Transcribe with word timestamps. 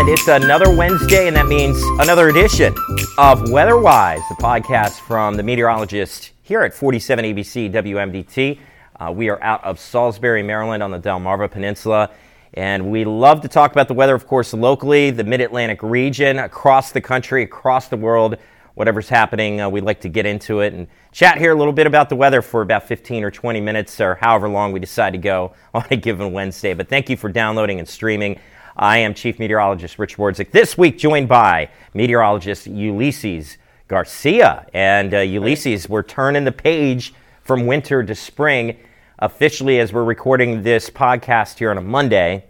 And 0.00 0.08
it's 0.08 0.28
another 0.28 0.74
Wednesday, 0.74 1.28
and 1.28 1.36
that 1.36 1.46
means 1.46 1.78
another 1.98 2.30
edition 2.30 2.74
of 3.18 3.50
Weatherwise, 3.50 4.22
the 4.30 4.34
podcast 4.36 4.98
from 5.00 5.34
the 5.34 5.42
meteorologist 5.42 6.30
here 6.42 6.62
at 6.62 6.72
47 6.72 7.22
ABC 7.26 7.70
WMDT. 7.70 8.58
Uh, 8.98 9.12
we 9.12 9.28
are 9.28 9.40
out 9.42 9.62
of 9.62 9.78
Salisbury, 9.78 10.42
Maryland 10.42 10.82
on 10.82 10.90
the 10.90 10.98
Delmarva 10.98 11.50
Peninsula, 11.50 12.08
and 12.54 12.90
we 12.90 13.04
love 13.04 13.42
to 13.42 13.48
talk 13.48 13.72
about 13.72 13.88
the 13.88 13.94
weather, 13.94 14.14
of 14.14 14.26
course, 14.26 14.54
locally, 14.54 15.10
the 15.10 15.22
mid 15.22 15.42
Atlantic 15.42 15.82
region, 15.82 16.38
across 16.38 16.92
the 16.92 17.02
country, 17.02 17.42
across 17.42 17.88
the 17.88 17.98
world. 17.98 18.38
Whatever's 18.76 19.10
happening, 19.10 19.60
uh, 19.60 19.68
we'd 19.68 19.84
like 19.84 20.00
to 20.00 20.08
get 20.08 20.24
into 20.24 20.60
it 20.60 20.72
and 20.72 20.86
chat 21.12 21.36
here 21.36 21.52
a 21.52 21.54
little 21.54 21.74
bit 21.74 21.86
about 21.86 22.08
the 22.08 22.16
weather 22.16 22.40
for 22.40 22.62
about 22.62 22.88
15 22.88 23.22
or 23.22 23.30
20 23.30 23.60
minutes 23.60 24.00
or 24.00 24.14
however 24.14 24.48
long 24.48 24.72
we 24.72 24.80
decide 24.80 25.10
to 25.10 25.18
go 25.18 25.52
on 25.74 25.84
a 25.90 25.96
given 25.96 26.32
Wednesday. 26.32 26.72
But 26.72 26.88
thank 26.88 27.10
you 27.10 27.18
for 27.18 27.28
downloading 27.28 27.80
and 27.80 27.86
streaming. 27.86 28.40
I 28.80 28.96
am 28.96 29.12
Chief 29.12 29.38
Meteorologist 29.38 29.98
Rich 29.98 30.16
Wirdzek. 30.16 30.52
This 30.52 30.78
week, 30.78 30.96
joined 30.96 31.28
by 31.28 31.68
meteorologist 31.92 32.66
Ulises 32.66 33.58
Garcia. 33.88 34.66
And 34.72 35.12
uh, 35.12 35.18
Ulises, 35.18 35.86
we're 35.86 36.02
turning 36.02 36.44
the 36.44 36.52
page 36.52 37.12
from 37.42 37.66
winter 37.66 38.02
to 38.02 38.14
spring 38.14 38.78
officially 39.18 39.80
as 39.80 39.92
we're 39.92 40.04
recording 40.04 40.62
this 40.62 40.88
podcast 40.88 41.58
here 41.58 41.70
on 41.70 41.76
a 41.76 41.82
Monday. 41.82 42.46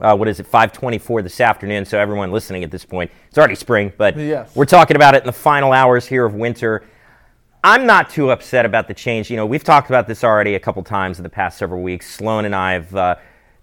Uh, 0.00 0.14
what 0.16 0.28
is 0.28 0.38
it, 0.38 0.44
524 0.46 1.22
this 1.22 1.40
afternoon? 1.40 1.84
So 1.84 1.98
everyone 1.98 2.30
listening 2.30 2.62
at 2.62 2.70
this 2.70 2.84
point, 2.84 3.10
it's 3.26 3.36
already 3.36 3.56
spring, 3.56 3.92
but 3.98 4.16
Yes. 4.16 4.54
we're 4.54 4.66
talking 4.66 4.94
about 4.94 5.16
it 5.16 5.24
in 5.24 5.26
the 5.26 5.32
final 5.32 5.72
hours 5.72 6.06
here 6.06 6.24
of 6.24 6.32
winter. 6.32 6.84
I'm 7.64 7.86
not 7.86 8.08
too 8.08 8.30
upset 8.30 8.64
about 8.64 8.86
the 8.86 8.94
change. 8.94 9.30
You 9.32 9.36
know, 9.36 9.46
we've 9.46 9.64
talked 9.64 9.90
about 9.90 10.06
this 10.06 10.22
already 10.22 10.54
a 10.54 10.60
couple 10.60 10.84
times 10.84 11.18
in 11.18 11.24
the 11.24 11.28
past 11.28 11.58
several 11.58 11.82
weeks. 11.82 12.08
Sloan 12.08 12.44
and 12.44 12.54
I 12.54 12.74
have 12.74 12.94
uh, 12.94 13.16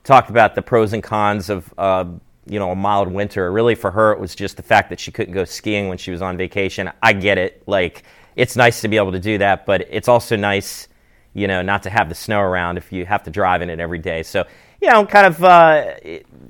talked 0.07 0.29
about 0.29 0.55
the 0.55 0.61
pros 0.61 0.93
and 0.93 1.03
cons 1.03 1.49
of, 1.49 1.71
uh, 1.77 2.05
you 2.45 2.57
know, 2.59 2.71
a 2.71 2.75
mild 2.75 3.11
winter. 3.11 3.51
Really, 3.51 3.75
for 3.75 3.91
her, 3.91 4.13
it 4.13 4.19
was 4.19 4.33
just 4.33 4.55
the 4.55 4.63
fact 4.63 4.89
that 4.89 4.99
she 4.99 5.11
couldn't 5.11 5.33
go 5.33 5.43
skiing 5.43 5.89
when 5.89 5.97
she 5.97 6.11
was 6.11 6.21
on 6.21 6.37
vacation. 6.37 6.89
I 7.03 7.11
get 7.13 7.37
it. 7.37 7.61
Like, 7.67 8.03
it's 8.35 8.55
nice 8.55 8.81
to 8.81 8.87
be 8.87 8.95
able 8.95 9.11
to 9.11 9.19
do 9.19 9.37
that, 9.39 9.65
but 9.65 9.85
it's 9.89 10.07
also 10.07 10.37
nice, 10.37 10.87
you 11.33 11.47
know, 11.47 11.61
not 11.61 11.83
to 11.83 11.89
have 11.89 12.07
the 12.07 12.15
snow 12.15 12.39
around 12.39 12.77
if 12.77 12.91
you 12.91 13.05
have 13.05 13.23
to 13.23 13.29
drive 13.29 13.61
in 13.61 13.69
it 13.69 13.81
every 13.81 13.99
day. 13.99 14.23
So, 14.23 14.45
you 14.81 14.89
know, 14.89 15.05
kind 15.05 15.27
of 15.27 15.43
uh, 15.43 15.95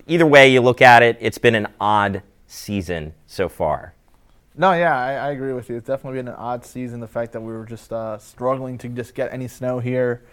either 0.06 0.28
way 0.28 0.50
you 0.50 0.62
look 0.62 0.82
at 0.82 1.02
it, 1.02 1.18
it's 1.20 1.40
been 1.40 1.56
an 1.56 1.68
odd 1.82 2.22
season 2.46 3.14
so 3.26 3.50
far. 3.50 3.96
No, 4.56 4.74
yeah, 4.74 4.96
I, 4.96 5.14
I 5.14 5.32
agree 5.32 5.54
with 5.54 5.70
you. 5.70 5.78
It's 5.78 5.88
definitely 5.88 6.20
been 6.20 6.28
an 6.28 6.36
odd 6.36 6.64
season. 6.64 7.00
The 7.00 7.08
fact 7.08 7.32
that 7.32 7.42
we 7.42 7.54
were 7.54 7.66
just 7.66 7.92
uh, 7.92 8.20
struggling 8.20 8.78
to 8.80 8.90
just 8.90 9.16
get 9.16 9.34
any 9.34 9.48
snow 9.48 9.80
here 9.80 10.24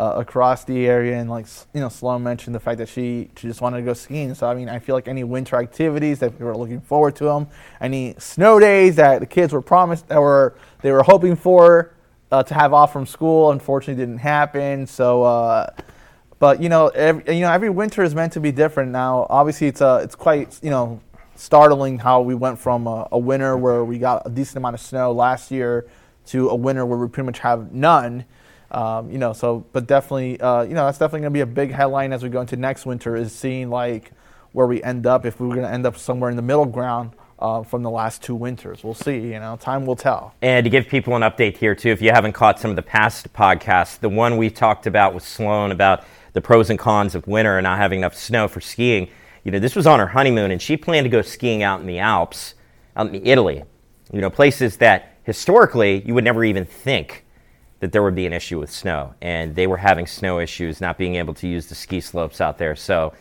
uh, 0.00 0.14
across 0.16 0.64
the 0.64 0.86
area, 0.86 1.18
and 1.18 1.28
like 1.28 1.46
you 1.74 1.80
know, 1.80 1.90
Sloan 1.90 2.22
mentioned 2.22 2.54
the 2.54 2.60
fact 2.60 2.78
that 2.78 2.88
she 2.88 3.28
she 3.36 3.46
just 3.46 3.60
wanted 3.60 3.78
to 3.78 3.82
go 3.82 3.92
skiing. 3.92 4.34
So 4.34 4.48
I 4.48 4.54
mean, 4.54 4.70
I 4.70 4.78
feel 4.78 4.94
like 4.94 5.08
any 5.08 5.24
winter 5.24 5.56
activities 5.56 6.20
that 6.20 6.38
we 6.38 6.46
were 6.46 6.56
looking 6.56 6.80
forward 6.80 7.16
to 7.16 7.24
them, 7.24 7.48
any 7.82 8.14
snow 8.18 8.58
days 8.58 8.96
that 8.96 9.20
the 9.20 9.26
kids 9.26 9.52
were 9.52 9.60
promised 9.60 10.08
that 10.08 10.18
were 10.18 10.56
they 10.80 10.90
were 10.90 11.02
hoping 11.02 11.36
for 11.36 11.92
uh, 12.32 12.42
to 12.42 12.54
have 12.54 12.72
off 12.72 12.94
from 12.94 13.04
school, 13.04 13.50
unfortunately 13.50 14.02
didn't 14.02 14.20
happen. 14.20 14.86
So. 14.86 15.22
Uh, 15.22 15.70
but 16.38 16.62
you 16.62 16.70
know, 16.70 16.88
every, 16.88 17.36
you 17.36 17.42
know, 17.42 17.52
every 17.52 17.68
winter 17.68 18.02
is 18.02 18.14
meant 18.14 18.32
to 18.32 18.40
be 18.40 18.50
different. 18.50 18.90
Now, 18.92 19.26
obviously, 19.28 19.66
it's 19.66 19.82
uh, 19.82 20.00
it's 20.02 20.14
quite 20.14 20.58
you 20.62 20.70
know 20.70 20.98
startling 21.36 21.98
how 21.98 22.22
we 22.22 22.34
went 22.34 22.58
from 22.58 22.86
a, 22.86 23.06
a 23.12 23.18
winter 23.18 23.58
where 23.58 23.84
we 23.84 23.98
got 23.98 24.22
a 24.24 24.30
decent 24.30 24.56
amount 24.56 24.74
of 24.74 24.80
snow 24.80 25.12
last 25.12 25.50
year 25.50 25.86
to 26.28 26.48
a 26.48 26.54
winter 26.54 26.86
where 26.86 26.98
we 26.98 27.06
pretty 27.08 27.26
much 27.26 27.40
have 27.40 27.72
none. 27.72 28.24
Um, 28.70 29.10
you 29.10 29.18
know, 29.18 29.32
so 29.32 29.64
but 29.72 29.86
definitely, 29.86 30.40
uh, 30.40 30.62
you 30.62 30.74
know, 30.74 30.86
that's 30.86 30.98
definitely 30.98 31.20
going 31.20 31.32
to 31.32 31.36
be 31.36 31.40
a 31.40 31.46
big 31.46 31.72
headline 31.72 32.12
as 32.12 32.22
we 32.22 32.28
go 32.28 32.40
into 32.40 32.56
next 32.56 32.86
winter 32.86 33.16
is 33.16 33.32
seeing 33.32 33.68
like 33.68 34.12
where 34.52 34.66
we 34.66 34.82
end 34.82 35.06
up 35.06 35.26
if 35.26 35.40
we 35.40 35.46
were 35.46 35.54
going 35.54 35.66
to 35.66 35.72
end 35.72 35.86
up 35.86 35.96
somewhere 35.96 36.30
in 36.30 36.36
the 36.36 36.42
middle 36.42 36.66
ground 36.66 37.12
uh, 37.40 37.62
from 37.62 37.82
the 37.82 37.90
last 37.90 38.22
two 38.22 38.34
winters. 38.34 38.84
We'll 38.84 38.94
see. 38.94 39.18
You 39.18 39.40
know, 39.40 39.56
time 39.56 39.86
will 39.86 39.96
tell. 39.96 40.34
And 40.42 40.64
to 40.64 40.70
give 40.70 40.86
people 40.86 41.16
an 41.16 41.22
update 41.22 41.56
here, 41.56 41.74
too, 41.74 41.90
if 41.90 42.02
you 42.02 42.10
haven't 42.10 42.32
caught 42.32 42.60
some 42.60 42.70
of 42.70 42.76
the 42.76 42.82
past 42.82 43.32
podcasts, 43.32 43.98
the 43.98 44.08
one 44.08 44.36
we 44.36 44.50
talked 44.50 44.86
about 44.86 45.14
with 45.14 45.24
Sloan 45.24 45.72
about 45.72 46.04
the 46.32 46.40
pros 46.40 46.70
and 46.70 46.78
cons 46.78 47.14
of 47.14 47.26
winter 47.26 47.58
and 47.58 47.64
not 47.64 47.78
having 47.78 48.00
enough 48.00 48.14
snow 48.14 48.46
for 48.46 48.60
skiing, 48.60 49.08
you 49.42 49.50
know, 49.50 49.58
this 49.58 49.74
was 49.74 49.86
on 49.86 49.98
her 49.98 50.06
honeymoon, 50.06 50.50
and 50.50 50.60
she 50.60 50.76
planned 50.76 51.04
to 51.06 51.08
go 51.08 51.22
skiing 51.22 51.62
out 51.62 51.80
in 51.80 51.86
the 51.86 51.98
Alps, 51.98 52.54
out 52.94 53.08
in 53.08 53.26
Italy, 53.26 53.64
you 54.12 54.20
know, 54.20 54.30
places 54.30 54.76
that 54.76 55.16
historically 55.24 56.02
you 56.02 56.14
would 56.14 56.24
never 56.24 56.44
even 56.44 56.64
think 56.64 57.24
that 57.80 57.92
there 57.92 58.02
would 58.02 58.14
be 58.14 58.26
an 58.26 58.32
issue 58.32 58.58
with 58.58 58.70
snow. 58.70 59.14
And 59.20 59.54
they 59.54 59.66
were 59.66 59.76
having 59.76 60.06
snow 60.06 60.38
issues, 60.38 60.80
not 60.80 60.96
being 60.98 61.16
able 61.16 61.34
to 61.34 61.48
use 61.48 61.66
the 61.66 61.74
ski 61.74 62.00
slopes 62.00 62.40
out 62.40 62.58
there. 62.58 62.76
So, 62.76 63.12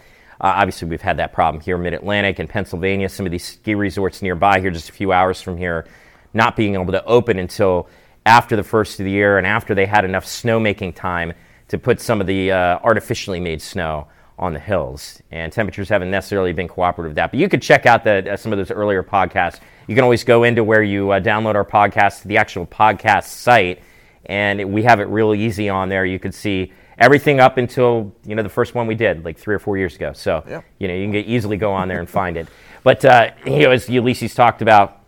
uh, 0.42 0.54
obviously, 0.56 0.88
we've 0.88 1.02
had 1.02 1.18
that 1.18 1.34
problem 1.34 1.62
here 1.62 1.78
Mid 1.78 1.94
Atlantic 1.94 2.40
and 2.40 2.50
Pennsylvania. 2.50 3.10
Some 3.10 3.26
of 3.26 3.32
these 3.32 3.46
ski 3.46 3.76
resorts 3.76 4.22
nearby 4.22 4.60
here, 4.60 4.72
just 4.72 4.90
a 4.90 4.94
few 4.94 5.12
hours 5.12 5.42
from 5.42 5.58
here, 5.58 5.88
not 6.34 6.56
being 6.56 6.76
able 6.76 6.92
to 6.94 7.04
open 7.06 7.40
until 7.40 7.90
after 8.26 8.56
the 8.56 8.64
first 8.64 9.00
of 9.00 9.06
the 9.06 9.12
year 9.12 9.38
and 9.38 9.48
after 9.48 9.74
they 9.74 9.86
had 9.86 10.06
enough 10.06 10.26
snowmaking 10.26 10.96
time 10.96 11.34
to 11.68 11.78
put 11.78 12.00
some 12.00 12.22
of 12.22 12.28
the 12.28 12.52
uh, 12.52 12.80
artificially 12.84 13.40
made 13.40 13.62
snow 13.62 14.08
on 14.38 14.54
the 14.54 14.60
hills. 14.60 15.22
And 15.32 15.52
temperatures 15.52 15.90
haven't 15.90 16.10
necessarily 16.10 16.54
been 16.54 16.68
cooperative 16.68 17.12
with 17.12 17.16
that. 17.16 17.32
But 17.32 17.40
you 17.40 17.50
could 17.50 17.62
check 17.62 17.86
out 17.86 18.04
the, 18.04 18.34
uh, 18.34 18.38
some 18.38 18.54
of 18.54 18.58
those 18.58 18.72
earlier 18.72 19.04
podcasts. 19.04 19.60
You 19.88 19.96
can 19.96 20.04
always 20.04 20.24
go 20.24 20.44
into 20.44 20.64
where 20.64 20.84
you 20.84 21.12
uh, 21.12 21.20
download 21.20 21.56
our 21.56 21.66
podcast, 21.66 22.24
the 22.24 22.38
actual 22.38 22.66
podcast 22.66 23.26
site, 23.26 23.82
and 24.26 24.60
it, 24.60 24.70
we 24.70 24.84
have 24.84 25.00
it 25.00 25.06
real 25.06 25.34
easy 25.34 25.70
on 25.70 25.90
there. 25.90 26.06
You 26.06 26.20
could 26.20 26.34
see 26.34 26.72
everything 26.98 27.40
up 27.40 27.58
until 27.58 28.14
you 28.26 28.36
know 28.36 28.44
the 28.44 28.50
first 28.50 28.76
one 28.76 28.86
we 28.88 28.96
did 28.96 29.24
like 29.24 29.38
three 29.38 29.56
or 29.56 29.60
four 29.60 29.78
years 29.78 29.96
ago. 29.96 30.14
So 30.14 30.44
Yep. 30.48 30.66
you 30.80 30.88
know 30.88 30.94
you 30.94 31.06
can 31.08 31.16
easily 31.16 31.58
go 31.58 31.72
on 31.72 31.88
there 31.88 32.00
and 32.00 32.10
find 32.10 32.38
it. 32.38 32.48
But 32.84 33.04
uh, 33.06 33.32
you 33.46 33.60
know, 33.60 33.72
as 33.72 33.88
Ulises 33.88 34.36
talked 34.36 34.62
about, 34.62 35.02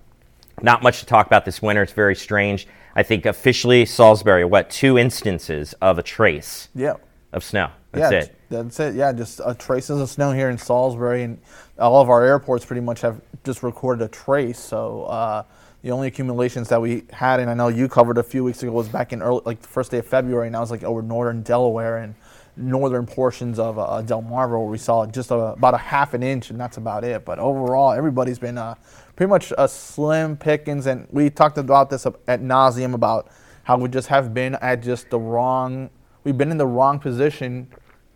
not 0.62 0.84
much 0.84 1.00
to 1.00 1.06
talk 1.06 1.26
about 1.28 1.46
this 1.46 1.62
winter. 1.62 1.82
It's 1.84 1.94
very 1.94 2.16
strange. 2.16 2.68
I 2.96 3.04
think 3.04 3.26
officially 3.26 3.86
Salisbury, 3.86 4.44
what 4.46 4.70
two 4.70 4.98
instances 4.98 5.74
of 5.82 5.98
a 5.98 6.04
trace 6.04 6.68
Yeah. 6.76 6.96
of 7.32 7.44
snow. 7.44 7.70
That's 7.94 8.12
yeah, 8.12 8.20
it. 8.20 8.36
That's 8.50 8.80
it. 8.80 8.96
Yeah, 8.96 9.12
just 9.14 9.40
uh, 9.42 9.54
traces 9.54 10.00
of 10.02 10.10
snow 10.10 10.32
here 10.32 10.50
in 10.50 10.58
Salisbury, 10.58 11.24
and 11.24 11.40
all 11.80 12.02
of 12.02 12.10
our 12.10 12.24
airports 12.24 12.66
pretty 12.66 12.82
much 12.82 13.02
have 13.02 13.22
just 13.44 13.64
recorded 13.64 14.04
a 14.04 14.08
trace. 14.10 14.60
So 14.60 15.04
uh, 15.06 15.44
the 15.82 15.92
only 15.92 16.08
accumulations 16.08 16.70
that 16.70 16.82
we 16.82 17.04
had, 17.12 17.40
and 17.40 17.50
I 17.50 17.54
know 17.54 17.68
you 17.68 17.88
covered 17.88 18.18
a 18.18 18.24
few 18.24 18.44
weeks 18.44 18.62
ago, 18.62 18.72
was 18.72 18.88
back 18.88 19.14
in 19.14 19.22
early, 19.22 19.42
like 19.46 19.62
the 19.62 19.68
first 19.68 19.92
day 19.92 19.98
of 19.98 20.06
February, 20.06 20.48
and 20.48 20.56
that 20.56 20.60
was 20.60 20.72
like 20.72 20.84
over 20.84 21.02
northern 21.02 21.42
Delaware 21.42 21.98
and 21.98 22.14
northern 22.56 23.08
portions 23.08 23.58
of 23.58 23.80
uh, 23.80 24.04
Delmarva, 24.06 24.52
where 24.52 24.60
we 24.60 24.78
saw 24.78 25.06
just 25.08 25.32
a, 25.32 25.36
about 25.36 25.74
a 25.74 25.78
half 25.78 26.14
an 26.14 26.22
inch, 26.22 26.52
and 26.52 26.60
that's 26.60 26.78
about 26.78 27.04
it. 27.04 27.26
But 27.26 27.40
overall, 27.40 27.94
everybody's 27.94 28.38
been 28.38 28.58
uh, 28.58 28.76
pretty 29.16 29.30
much 29.30 29.52
a 29.58 29.68
slim 29.68 30.38
pickings, 30.38 30.86
and 30.86 31.08
we 31.10 31.30
talked 31.30 31.58
about 31.58 31.90
this 31.90 32.06
at 32.06 32.42
nauseum 32.42 32.94
about 32.94 33.32
how 33.64 33.78
we 33.78 33.90
just 33.90 34.08
have 34.10 34.34
been 34.34 34.56
at 34.56 34.84
just 34.84 35.10
the 35.10 35.20
wrong. 35.20 35.90
We've 36.24 36.38
been 36.38 36.52
in 36.52 36.58
the 36.58 36.68
wrong 36.68 37.00
position 37.00 37.70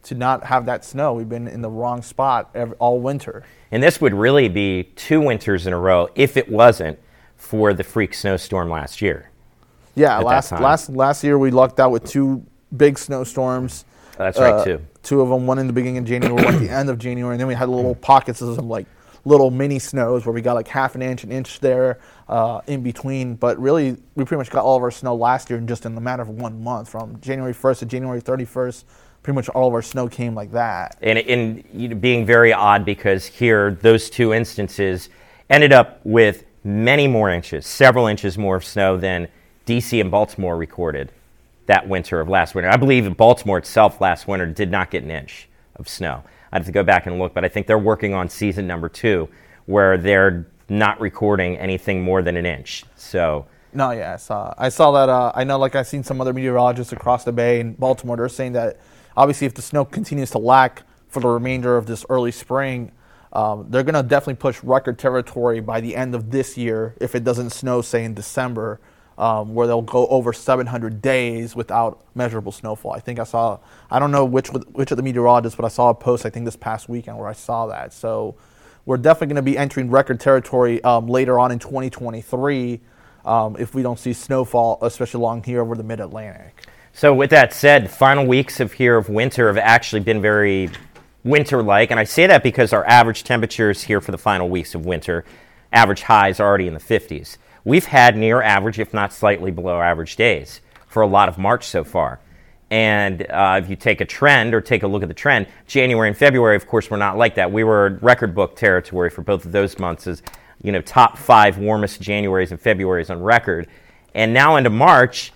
to 0.04 0.14
not 0.14 0.44
have 0.44 0.68
that 0.68 0.86
snow. 0.86 1.14
We've 1.14 1.28
been 1.28 1.48
in 1.48 1.62
the 1.62 1.70
wrong 1.70 2.04
spot 2.04 2.52
every, 2.54 2.76
all 2.78 3.00
winter. 3.00 3.44
And 3.72 3.82
this 3.82 4.00
would 4.00 4.14
really 4.14 4.50
be 4.50 4.84
two 4.96 5.20
winters 5.20 5.66
in 5.66 5.74
a 5.74 5.80
row 5.80 6.10
if 6.14 6.38
it 6.38 6.48
wasn't 6.48 7.00
for 7.46 7.74
the 7.74 7.84
freak 7.84 8.14
snowstorm 8.14 8.70
last 8.70 9.02
year. 9.02 9.30
Yeah, 9.94 10.18
last 10.18 10.52
last 10.52 10.90
last 10.90 11.24
year 11.24 11.38
we 11.38 11.52
lucked 11.52 11.80
out 11.80 11.92
with 11.92 12.04
two 12.04 12.44
big 12.76 12.98
snowstorms. 12.98 13.86
That's 14.18 14.40
right, 14.40 14.54
Uh, 14.54 14.64
too. 14.66 14.82
Two 15.04 15.22
of 15.22 15.30
them, 15.30 15.46
one 15.46 15.60
in 15.60 15.68
the 15.68 15.74
beginning 15.74 16.00
of 16.00 16.06
January, 16.06 16.34
one 16.44 16.56
at 16.56 16.60
the 16.60 16.70
end 16.70 16.90
of 16.90 16.98
January, 16.98 17.34
and 17.36 17.40
then 17.40 17.48
we 17.48 17.54
had 17.54 17.70
little 17.70 17.96
pockets 17.96 18.42
of 18.42 18.56
some 18.56 18.68
like 18.68 18.88
little 19.24 19.52
mini 19.52 19.78
snows 19.80 20.26
where 20.26 20.34
we 20.34 20.42
got 20.42 20.54
like 20.54 20.68
half 20.68 20.96
an 20.96 21.02
inch, 21.02 21.24
an 21.24 21.32
inch 21.32 21.60
there 21.60 22.00
uh, 22.28 22.62
in 22.68 22.82
between. 22.82 23.36
But 23.36 23.60
really, 23.60 23.92
we 24.16 24.26
pretty 24.26 24.38
much 24.38 24.50
got 24.50 24.64
all 24.66 24.76
of 24.78 24.84
our 24.84 24.92
snow 24.92 25.16
last 25.16 25.50
year 25.50 25.60
in 25.60 25.68
just 25.68 25.86
in 25.86 25.96
the 25.96 26.02
matter 26.02 26.24
of 26.24 26.30
one 26.30 26.64
month, 26.64 26.90
from 26.90 27.20
January 27.22 27.54
1st 27.54 27.80
to 27.80 27.86
January 27.86 28.22
31st. 28.22 28.84
Pretty 29.24 29.36
much 29.36 29.50
all 29.50 29.68
of 29.68 29.74
our 29.74 29.82
snow 29.82 30.08
came 30.08 30.36
like 30.36 30.52
that. 30.52 30.98
and, 31.02 31.18
and 31.20 31.64
you 31.74 31.88
know, 31.90 31.96
being 31.96 32.26
very 32.26 32.54
odd 32.54 32.84
because 32.86 33.26
here 33.26 33.72
those 33.82 34.10
two 34.10 34.34
instances 34.34 35.10
ended 35.50 35.72
up 35.74 36.00
with 36.04 36.44
many 36.66 37.08
more 37.08 37.30
inches, 37.30 37.66
several 37.66 38.08
inches 38.08 38.38
more 38.38 38.56
of 38.56 38.66
snow 38.66 38.98
than 38.98 39.28
DC 39.68 40.02
and 40.02 40.10
Baltimore 40.10 40.58
recorded 40.58 41.12
that 41.68 41.88
winter 41.88 42.20
of 42.20 42.28
last 42.28 42.56
winter. 42.56 42.70
I 42.70 42.76
believe 42.76 43.16
Baltimore 43.16 43.60
itself 43.60 44.02
last 44.02 44.28
winter 44.28 44.46
did 44.48 44.72
not 44.72 44.92
get 44.92 45.04
an 45.04 45.12
inch 45.12 45.48
of 45.76 45.88
snow. 45.88 46.24
I'd 46.52 46.60
have 46.60 46.66
to 46.66 46.72
go 46.72 46.84
back 46.84 47.06
and 47.06 47.20
look, 47.20 47.34
but 47.34 47.46
I 47.46 47.50
think 47.50 47.68
they're 47.68 47.78
working 47.78 48.14
on 48.14 48.30
season 48.30 48.68
number 48.68 48.90
two 48.90 49.30
where 49.66 49.98
they're 49.98 50.48
not 50.68 51.00
recording 51.00 51.58
anything 51.58 52.02
more 52.02 52.22
than 52.22 52.36
an 52.38 52.46
inch. 52.46 52.84
So 52.96 53.46
No, 53.74 53.92
yeah, 53.92 54.14
I 54.14 54.18
saw. 54.18 54.54
I 54.58 54.70
saw 54.70 54.92
that. 54.92 55.10
Uh, 55.10 55.32
I 55.36 55.44
know, 55.44 55.58
like 55.60 55.76
I've 55.76 55.88
seen 55.88 56.04
some 56.04 56.20
other 56.22 56.34
meteorologists 56.34 56.94
across 56.94 57.24
the 57.24 57.32
bay 57.32 57.60
in 57.60 57.74
Baltimore. 57.74 58.18
They're 58.18 58.30
saying 58.30 58.54
that 58.54 58.80
obviously, 59.16 59.48
if 59.48 59.54
the 59.54 59.62
snow 59.62 59.86
continues 59.86 60.32
to 60.32 60.40
lack 60.40 60.84
for 61.10 61.20
the 61.20 61.28
remainder 61.28 61.78
of 61.78 61.86
this 61.86 62.06
early 62.10 62.32
spring, 62.32 62.92
um, 63.36 63.68
they're 63.70 63.84
going 63.84 63.96
to 63.96 64.04
definitely 64.04 64.36
push 64.36 64.64
record 64.64 64.98
territory 64.98 65.60
by 65.60 65.82
the 65.82 65.96
end 65.96 66.16
of 66.16 66.32
this 66.32 66.58
year. 66.58 66.96
If 67.02 67.16
it 67.16 67.26
doesn't 67.26 67.50
snow, 67.50 67.82
say 67.82 68.06
in 68.06 68.14
December, 68.14 68.80
um, 69.18 69.54
where 69.54 69.68
they'll 69.68 69.82
go 69.82 70.08
over 70.08 70.32
700 70.32 71.02
days 71.02 71.56
without 71.56 72.02
measurable 72.16 72.54
snowfall. 72.54 72.94
I 72.94 73.00
think 73.00 73.20
I 73.20 73.26
saw. 73.26 73.60
I 73.92 74.00
don't 74.00 74.12
know 74.12 74.24
which 74.24 74.50
which 74.50 74.92
of 74.92 74.98
the 74.98 75.04
meteorologists, 75.04 75.56
but 75.56 75.66
I 75.66 75.70
saw 75.70 75.90
a 75.90 75.94
post. 75.94 76.26
I 76.26 76.30
think 76.30 76.46
this 76.46 76.56
past 76.56 76.88
weekend 76.88 77.18
where 77.18 77.28
I 77.28 77.34
saw 77.34 77.68
that. 77.68 77.94
So 77.94 78.36
we're 78.86 78.98
definitely 78.98 79.28
going 79.28 79.46
to 79.46 79.52
be 79.52 79.58
entering 79.58 79.90
record 79.90 80.20
territory 80.20 80.82
um, 80.84 81.08
later 81.08 81.38
on 81.40 81.52
in 81.52 81.60
2023 81.60 82.80
um, 83.26 83.58
if 83.60 83.74
we 83.74 83.82
don't 83.82 84.00
see 84.00 84.14
snowfall, 84.14 84.78
especially 84.82 85.20
along 85.20 85.44
here 85.44 85.62
over 85.62 85.76
the 85.76 85.84
mid 85.84 86.00
Atlantic. 86.00 86.68
So, 86.94 87.14
with 87.14 87.32
that 87.32 87.54
said, 87.54 87.92
final 87.92 88.26
weeks 88.26 88.62
of 88.62 88.72
here 88.72 88.96
of 88.96 89.10
winter 89.10 89.48
have 89.48 89.58
actually 89.58 90.00
been 90.00 90.22
very 90.22 90.70
winter 91.26 91.62
like. 91.62 91.92
And 91.92 92.00
I 92.00 92.06
say 92.06 92.28
that 92.28 92.44
because 92.44 92.72
our 92.72 92.86
average 92.86 93.26
temperatures 93.26 93.84
here 93.84 94.00
for 94.00 94.12
the 94.12 94.18
final 94.18 94.48
weeks 94.48 94.76
of 94.76 94.86
winter, 94.86 95.26
average 95.74 96.04
highs 96.04 96.40
already 96.40 96.68
in 96.68 96.74
the 96.74 96.80
50s. 96.80 97.38
We've 97.66 97.86
had 97.86 98.16
near 98.16 98.42
average, 98.42 98.80
if 98.80 98.94
not 98.94 99.12
slightly 99.12 99.52
below 99.52 99.82
average 99.82 100.16
days 100.16 100.62
for 100.88 101.02
a 101.02 101.08
lot 101.08 101.28
of 101.28 101.38
March 101.38 101.66
so 101.66 101.84
far. 101.84 102.20
And 102.70 103.24
uh, 103.30 103.60
if 103.62 103.70
you 103.70 103.76
take 103.76 104.02
a 104.02 104.06
trend 104.06 104.54
or 104.54 104.62
take 104.62 104.84
a 104.84 104.88
look 104.88 105.02
at 105.02 105.08
the 105.08 105.16
trend, 105.16 105.48
January 105.68 106.08
and 106.08 106.18
February, 106.18 106.56
of 106.56 106.68
course, 106.68 106.90
were 106.90 106.98
not 106.98 107.18
like 107.18 107.36
that. 107.36 107.52
We 107.52 107.64
were 107.64 108.00
record 108.02 108.34
book 108.34 108.56
territory 108.56 109.10
for 109.10 109.22
both 109.22 109.46
of 109.46 109.52
those 109.52 109.78
months 109.80 110.08
as, 110.08 110.22
you 110.62 110.72
know, 110.72 110.82
top 110.82 111.18
five 111.18 111.58
warmest 111.58 112.02
Januaries 112.02 112.52
and 112.52 112.62
Februarys 112.62 113.10
on 113.10 113.22
record. 113.22 113.68
And 114.14 114.34
now 114.34 114.56
into 114.56 114.70
March, 114.70 115.32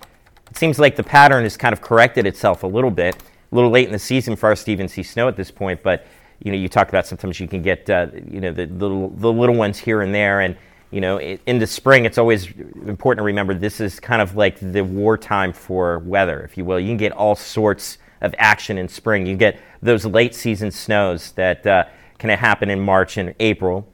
it 0.50 0.58
seems 0.58 0.80
like 0.80 0.96
the 0.96 1.04
pattern 1.04 1.44
has 1.44 1.58
kind 1.58 1.74
of 1.74 1.82
corrected 1.82 2.26
itself 2.26 2.64
a 2.64 2.68
little 2.68 2.92
bit. 2.92 3.16
A 3.52 3.56
little 3.56 3.70
late 3.70 3.88
in 3.88 3.92
the 3.92 4.00
season 4.00 4.36
for 4.36 4.52
us 4.52 4.64
to 4.66 4.72
even 4.72 4.88
see 4.88 5.04
snow 5.04 5.28
at 5.28 5.36
this 5.36 5.52
point, 5.52 5.82
but 5.82 6.06
you 6.40 6.52
know, 6.52 6.58
you 6.58 6.70
talk 6.70 6.90
about 6.90 7.06
sometimes 7.06 7.40
you 7.40 7.48
can 7.48 7.62
get, 7.62 7.90
uh, 7.90 8.08
you 8.30 8.40
know, 8.40 8.52
the, 8.52 8.66
the, 8.66 8.88
the 8.88 9.32
little 9.32 9.56
ones 9.56 9.78
here 9.78 10.02
and 10.02 10.14
there, 10.14 10.42
and 10.42 10.56
you 10.92 11.02
know, 11.02 11.20
in 11.20 11.60
the 11.60 11.68
spring, 11.68 12.06
it's 12.06 12.18
always 12.18 12.48
important 12.88 13.20
to 13.20 13.24
remember 13.24 13.54
this 13.54 13.80
is 13.80 14.00
kind 14.00 14.22
of 14.24 14.36
like 14.36 14.58
the 14.60 14.82
wartime 14.84 15.54
for 15.54 16.00
weather, 16.00 16.42
if 16.42 16.58
you 16.58 16.66
will. 16.66 16.80
You 16.80 16.88
can 16.88 16.98
get 16.98 17.12
all 17.12 17.36
sorts 17.36 18.00
of 18.22 18.34
action 18.40 18.78
in 18.80 18.88
spring. 18.88 19.28
You 19.28 19.36
get 19.36 19.60
those 19.84 20.04
late 20.06 20.34
season 20.34 20.72
snows 20.72 21.32
that 21.34 21.66
uh, 21.68 21.86
can 22.18 22.32
happen 22.32 22.72
in 22.72 22.80
March 22.80 23.18
and 23.18 23.36
April, 23.40 23.88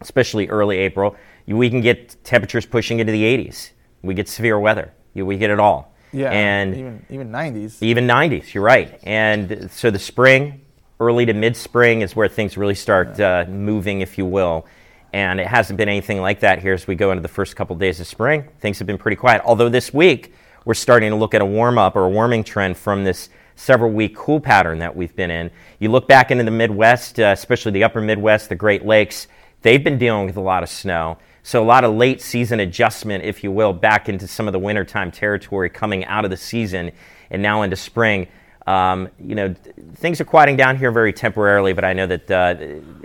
especially 0.00 0.48
early 0.48 0.78
April. 0.78 1.14
We 1.46 1.68
can 1.68 1.82
get 1.82 2.16
temperatures 2.24 2.64
pushing 2.64 3.00
into 3.00 3.12
the 3.12 3.22
80s. 3.22 3.70
We 4.02 4.14
get 4.14 4.28
severe 4.28 4.58
weather. 4.58 4.92
We 5.14 5.36
get 5.36 5.50
it 5.50 5.60
all. 5.60 5.93
Yeah, 6.14 6.30
and 6.30 6.76
even 6.76 7.06
even 7.10 7.30
90s. 7.30 7.82
Even 7.82 8.06
90s. 8.06 8.54
You're 8.54 8.64
right. 8.64 8.98
And 9.02 9.70
so 9.70 9.90
the 9.90 9.98
spring, 9.98 10.62
early 11.00 11.26
to 11.26 11.34
mid 11.34 11.56
spring, 11.56 12.02
is 12.02 12.14
where 12.14 12.28
things 12.28 12.56
really 12.56 12.74
start 12.74 13.18
uh, 13.20 13.44
moving, 13.48 14.00
if 14.00 14.16
you 14.16 14.24
will 14.24 14.66
and 15.14 15.38
it 15.38 15.46
hasn't 15.46 15.76
been 15.76 15.88
anything 15.88 16.20
like 16.20 16.40
that 16.40 16.58
here 16.58 16.74
as 16.74 16.88
we 16.88 16.96
go 16.96 17.12
into 17.12 17.22
the 17.22 17.28
first 17.28 17.54
couple 17.54 17.74
of 17.74 17.78
days 17.78 18.00
of 18.00 18.06
spring. 18.08 18.48
Things 18.58 18.80
have 18.80 18.86
been 18.88 18.98
pretty 18.98 19.14
quiet. 19.14 19.42
Although 19.44 19.68
this 19.68 19.94
week 19.94 20.34
we're 20.64 20.74
starting 20.74 21.10
to 21.10 21.16
look 21.16 21.34
at 21.34 21.40
a 21.40 21.46
warm 21.46 21.78
up 21.78 21.94
or 21.94 22.04
a 22.06 22.10
warming 22.10 22.42
trend 22.42 22.76
from 22.76 23.04
this 23.04 23.28
several 23.54 23.92
week 23.92 24.16
cool 24.16 24.40
pattern 24.40 24.80
that 24.80 24.96
we've 24.96 25.14
been 25.14 25.30
in. 25.30 25.52
You 25.78 25.90
look 25.90 26.08
back 26.08 26.32
into 26.32 26.42
the 26.42 26.50
Midwest, 26.50 27.20
uh, 27.20 27.26
especially 27.26 27.70
the 27.70 27.84
upper 27.84 28.00
Midwest, 28.00 28.48
the 28.48 28.56
Great 28.56 28.84
Lakes, 28.84 29.28
they've 29.62 29.84
been 29.84 29.98
dealing 29.98 30.26
with 30.26 30.36
a 30.36 30.40
lot 30.40 30.64
of 30.64 30.68
snow. 30.68 31.18
So 31.46 31.62
a 31.62 31.66
lot 31.66 31.84
of 31.84 31.94
late 31.94 32.22
season 32.22 32.58
adjustment, 32.58 33.22
if 33.22 33.44
you 33.44 33.52
will, 33.52 33.74
back 33.74 34.08
into 34.08 34.26
some 34.26 34.48
of 34.48 34.52
the 34.52 34.58
wintertime 34.58 35.10
territory 35.10 35.68
coming 35.68 36.06
out 36.06 36.24
of 36.24 36.30
the 36.30 36.38
season 36.38 36.90
and 37.30 37.42
now 37.42 37.60
into 37.60 37.76
spring. 37.76 38.28
Um, 38.66 39.10
you 39.20 39.34
know, 39.34 39.54
things 39.96 40.22
are 40.22 40.24
quieting 40.24 40.56
down 40.56 40.78
here 40.78 40.90
very 40.90 41.12
temporarily, 41.12 41.74
but 41.74 41.84
I 41.84 41.92
know 41.92 42.06
that 42.06 42.30
uh, 42.30 42.54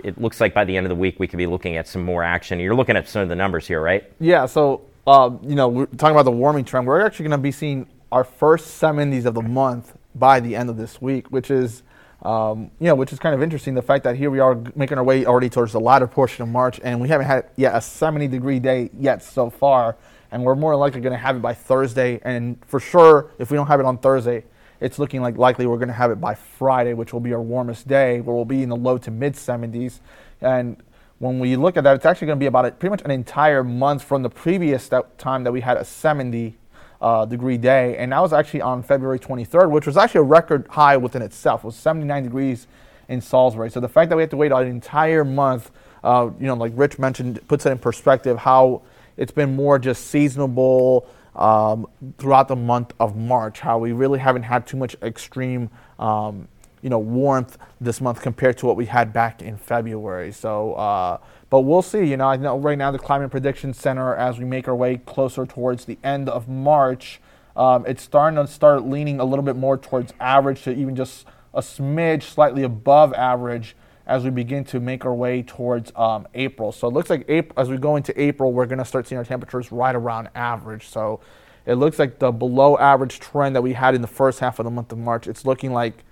it 0.02 0.18
looks 0.18 0.40
like 0.40 0.54
by 0.54 0.64
the 0.64 0.74
end 0.74 0.86
of 0.86 0.88
the 0.88 0.96
week 0.96 1.20
we 1.20 1.26
could 1.26 1.36
be 1.36 1.46
looking 1.46 1.76
at 1.76 1.86
some 1.86 2.02
more 2.02 2.22
action. 2.22 2.58
You're 2.58 2.74
looking 2.74 2.96
at 2.96 3.06
some 3.10 3.20
of 3.20 3.28
the 3.28 3.36
numbers 3.36 3.66
here, 3.66 3.82
right? 3.82 4.10
Yeah. 4.18 4.46
So, 4.46 4.86
uh, 5.06 5.32
you 5.42 5.54
know, 5.54 5.68
we're 5.68 5.84
talking 5.84 6.16
about 6.16 6.24
the 6.24 6.30
warming 6.30 6.64
trend. 6.64 6.86
We're 6.86 7.04
actually 7.04 7.24
going 7.24 7.38
to 7.38 7.42
be 7.42 7.52
seeing 7.52 7.86
our 8.10 8.24
first 8.24 8.80
70s 8.80 9.26
of 9.26 9.34
the 9.34 9.42
month 9.42 9.94
by 10.14 10.40
the 10.40 10.56
end 10.56 10.70
of 10.70 10.78
this 10.78 10.98
week, 11.02 11.30
which 11.30 11.50
is, 11.50 11.82
um, 12.22 12.70
you 12.78 12.86
know, 12.86 12.94
which 12.94 13.12
is 13.12 13.18
kind 13.18 13.34
of 13.34 13.42
interesting. 13.42 13.74
The 13.74 13.82
fact 13.82 14.04
that 14.04 14.16
here 14.16 14.30
we 14.30 14.40
are 14.40 14.58
making 14.74 14.98
our 14.98 15.04
way 15.04 15.24
already 15.24 15.48
towards 15.48 15.72
the 15.72 15.80
latter 15.80 16.06
portion 16.06 16.42
of 16.42 16.48
March, 16.48 16.80
and 16.82 17.00
we 17.00 17.08
haven't 17.08 17.26
had 17.26 17.50
yet 17.56 17.74
a 17.74 17.80
70 17.80 18.28
degree 18.28 18.58
day 18.58 18.90
yet 18.98 19.22
so 19.22 19.48
far, 19.48 19.96
and 20.30 20.44
we're 20.44 20.54
more 20.54 20.76
likely 20.76 21.00
going 21.00 21.12
to 21.12 21.18
have 21.18 21.36
it 21.36 21.42
by 21.42 21.54
Thursday. 21.54 22.20
And 22.22 22.58
for 22.66 22.78
sure, 22.78 23.30
if 23.38 23.50
we 23.50 23.56
don't 23.56 23.66
have 23.68 23.80
it 23.80 23.86
on 23.86 23.98
Thursday, 23.98 24.44
it's 24.80 24.98
looking 24.98 25.22
like 25.22 25.36
likely 25.36 25.66
we're 25.66 25.76
going 25.76 25.88
to 25.88 25.94
have 25.94 26.10
it 26.10 26.20
by 26.20 26.34
Friday, 26.34 26.94
which 26.94 27.12
will 27.12 27.20
be 27.20 27.32
our 27.32 27.42
warmest 27.42 27.88
day, 27.88 28.20
where 28.20 28.34
we'll 28.34 28.44
be 28.44 28.62
in 28.62 28.68
the 28.68 28.76
low 28.76 28.98
to 28.98 29.10
mid 29.10 29.34
70s. 29.34 30.00
And 30.40 30.82
when 31.18 31.38
we 31.38 31.56
look 31.56 31.76
at 31.76 31.84
that, 31.84 31.96
it's 31.96 32.06
actually 32.06 32.28
going 32.28 32.38
to 32.38 32.42
be 32.42 32.46
about 32.46 32.64
a, 32.64 32.70
pretty 32.72 32.90
much 32.90 33.02
an 33.02 33.10
entire 33.10 33.62
month 33.62 34.02
from 34.02 34.22
the 34.22 34.30
previous 34.30 34.88
that 34.88 35.18
time 35.18 35.44
that 35.44 35.52
we 35.52 35.60
had 35.60 35.76
a 35.76 35.84
70 35.84 36.56
uh, 37.00 37.24
degree 37.24 37.56
day, 37.56 37.96
and 37.96 38.12
that 38.12 38.20
was 38.20 38.32
actually 38.32 38.60
on 38.60 38.82
February 38.82 39.18
23rd, 39.18 39.70
which 39.70 39.86
was 39.86 39.96
actually 39.96 40.20
a 40.20 40.24
record 40.24 40.66
high 40.68 40.96
within 40.96 41.22
itself. 41.22 41.64
It 41.64 41.68
was 41.68 41.76
79 41.76 42.24
degrees 42.24 42.66
in 43.08 43.20
Salisbury. 43.20 43.70
So 43.70 43.80
the 43.80 43.88
fact 43.88 44.10
that 44.10 44.16
we 44.16 44.22
have 44.22 44.30
to 44.30 44.36
wait 44.36 44.52
an 44.52 44.66
entire 44.66 45.24
month, 45.24 45.70
uh, 46.04 46.30
you 46.38 46.46
know, 46.46 46.54
like 46.54 46.72
Rich 46.74 46.98
mentioned, 46.98 47.46
puts 47.48 47.66
it 47.66 47.70
in 47.70 47.78
perspective 47.78 48.38
how 48.38 48.82
it's 49.16 49.32
been 49.32 49.56
more 49.56 49.78
just 49.78 50.06
seasonable 50.06 51.06
um, 51.34 51.86
throughout 52.18 52.48
the 52.48 52.56
month 52.56 52.92
of 53.00 53.16
March. 53.16 53.60
How 53.60 53.78
we 53.78 53.92
really 53.92 54.18
haven't 54.18 54.44
had 54.44 54.66
too 54.66 54.76
much 54.76 54.94
extreme, 55.02 55.70
um, 55.98 56.48
you 56.82 56.90
know, 56.90 56.98
warmth 56.98 57.58
this 57.80 58.00
month 58.00 58.22
compared 58.22 58.58
to 58.58 58.66
what 58.66 58.76
we 58.76 58.86
had 58.86 59.12
back 59.12 59.42
in 59.42 59.56
February. 59.56 60.32
So, 60.32 60.74
uh, 60.74 61.18
but 61.50 61.60
we'll 61.60 61.82
see. 61.82 62.04
You 62.04 62.16
know, 62.16 62.28
I 62.28 62.36
know 62.36 62.58
right 62.58 62.78
now 62.78 62.90
the 62.90 62.98
Climate 62.98 63.30
Prediction 63.30 63.74
Center, 63.74 64.14
as 64.14 64.38
we 64.38 64.44
make 64.44 64.68
our 64.68 64.74
way 64.74 64.98
closer 64.98 65.44
towards 65.44 65.84
the 65.84 65.98
end 66.02 66.28
of 66.28 66.48
March, 66.48 67.20
um, 67.56 67.84
it's 67.86 68.02
starting 68.02 68.36
to 68.36 68.50
start 68.50 68.84
leaning 68.84 69.20
a 69.20 69.24
little 69.24 69.44
bit 69.44 69.56
more 69.56 69.76
towards 69.76 70.14
average 70.20 70.62
to 70.62 70.72
even 70.72 70.96
just 70.96 71.26
a 71.52 71.60
smidge 71.60 72.22
slightly 72.22 72.62
above 72.62 73.12
average 73.14 73.74
as 74.06 74.24
we 74.24 74.30
begin 74.30 74.64
to 74.64 74.80
make 74.80 75.04
our 75.04 75.14
way 75.14 75.42
towards 75.42 75.92
um, 75.96 76.26
April. 76.34 76.72
So 76.72 76.88
it 76.88 76.94
looks 76.94 77.10
like 77.10 77.24
April, 77.28 77.60
as 77.60 77.68
we 77.68 77.76
go 77.76 77.96
into 77.96 78.18
April, 78.20 78.52
we're 78.52 78.66
going 78.66 78.78
to 78.78 78.84
start 78.84 79.06
seeing 79.06 79.18
our 79.18 79.24
temperatures 79.24 79.70
right 79.70 79.94
around 79.94 80.30
average. 80.34 80.88
So 80.88 81.20
it 81.66 81.74
looks 81.74 81.98
like 81.98 82.18
the 82.18 82.32
below 82.32 82.78
average 82.78 83.20
trend 83.20 83.54
that 83.54 83.62
we 83.62 83.72
had 83.72 83.94
in 83.94 84.00
the 84.00 84.08
first 84.08 84.40
half 84.40 84.58
of 84.58 84.64
the 84.64 84.70
month 84.70 84.90
of 84.92 84.98
March, 84.98 85.26
it's 85.26 85.44
looking 85.44 85.72
like 85.72 86.04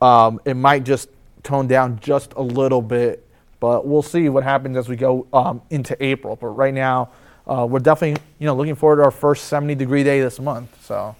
um, 0.00 0.40
it 0.44 0.54
might 0.54 0.84
just 0.84 1.08
tone 1.42 1.66
down 1.66 1.98
just 1.98 2.32
a 2.34 2.42
little 2.42 2.82
bit, 2.82 3.25
but 3.60 3.86
we'll 3.86 4.02
see 4.02 4.28
what 4.28 4.44
happens 4.44 4.76
as 4.76 4.88
we 4.88 4.96
go 4.96 5.26
um, 5.32 5.62
into 5.70 5.96
April. 6.04 6.36
But 6.36 6.48
right 6.48 6.74
now, 6.74 7.10
uh, 7.46 7.66
we're 7.68 7.78
definitely 7.78 8.22
you 8.38 8.46
know 8.46 8.54
looking 8.54 8.74
forward 8.74 8.96
to 8.96 9.04
our 9.04 9.10
first 9.10 9.46
70 9.46 9.74
degree 9.74 10.04
day 10.04 10.20
this 10.20 10.38
month. 10.40 10.84
So. 10.84 11.16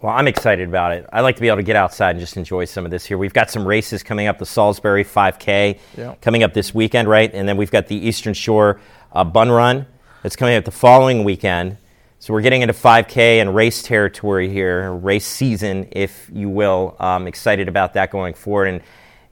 Well, 0.00 0.14
I'm 0.14 0.28
excited 0.28 0.68
about 0.68 0.92
it. 0.92 1.06
I 1.12 1.22
like 1.22 1.34
to 1.36 1.40
be 1.40 1.48
able 1.48 1.56
to 1.56 1.64
get 1.64 1.74
outside 1.74 2.10
and 2.10 2.20
just 2.20 2.36
enjoy 2.36 2.66
some 2.66 2.84
of 2.84 2.92
this 2.92 3.04
here. 3.04 3.18
We've 3.18 3.32
got 3.32 3.50
some 3.50 3.66
races 3.66 4.04
coming 4.04 4.28
up, 4.28 4.38
the 4.38 4.46
Salisbury 4.46 5.02
5K 5.02 5.80
yeah. 5.96 6.14
coming 6.22 6.44
up 6.44 6.54
this 6.54 6.72
weekend, 6.72 7.08
right? 7.08 7.28
And 7.34 7.48
then 7.48 7.56
we've 7.56 7.72
got 7.72 7.88
the 7.88 7.96
Eastern 7.96 8.32
Shore 8.32 8.80
uh, 9.12 9.24
Bun 9.24 9.50
Run 9.50 9.86
that's 10.22 10.36
coming 10.36 10.54
up 10.54 10.64
the 10.64 10.70
following 10.70 11.24
weekend. 11.24 11.78
So 12.20 12.32
we're 12.32 12.42
getting 12.42 12.62
into 12.62 12.74
5K 12.74 13.40
and 13.40 13.54
race 13.56 13.82
territory 13.82 14.48
here, 14.48 14.92
race 14.92 15.26
season, 15.26 15.88
if 15.90 16.30
you 16.32 16.48
will. 16.48 16.94
I'm 17.00 17.26
excited 17.26 17.66
about 17.66 17.94
that 17.94 18.12
going 18.12 18.34
forward. 18.34 18.66
And 18.66 18.82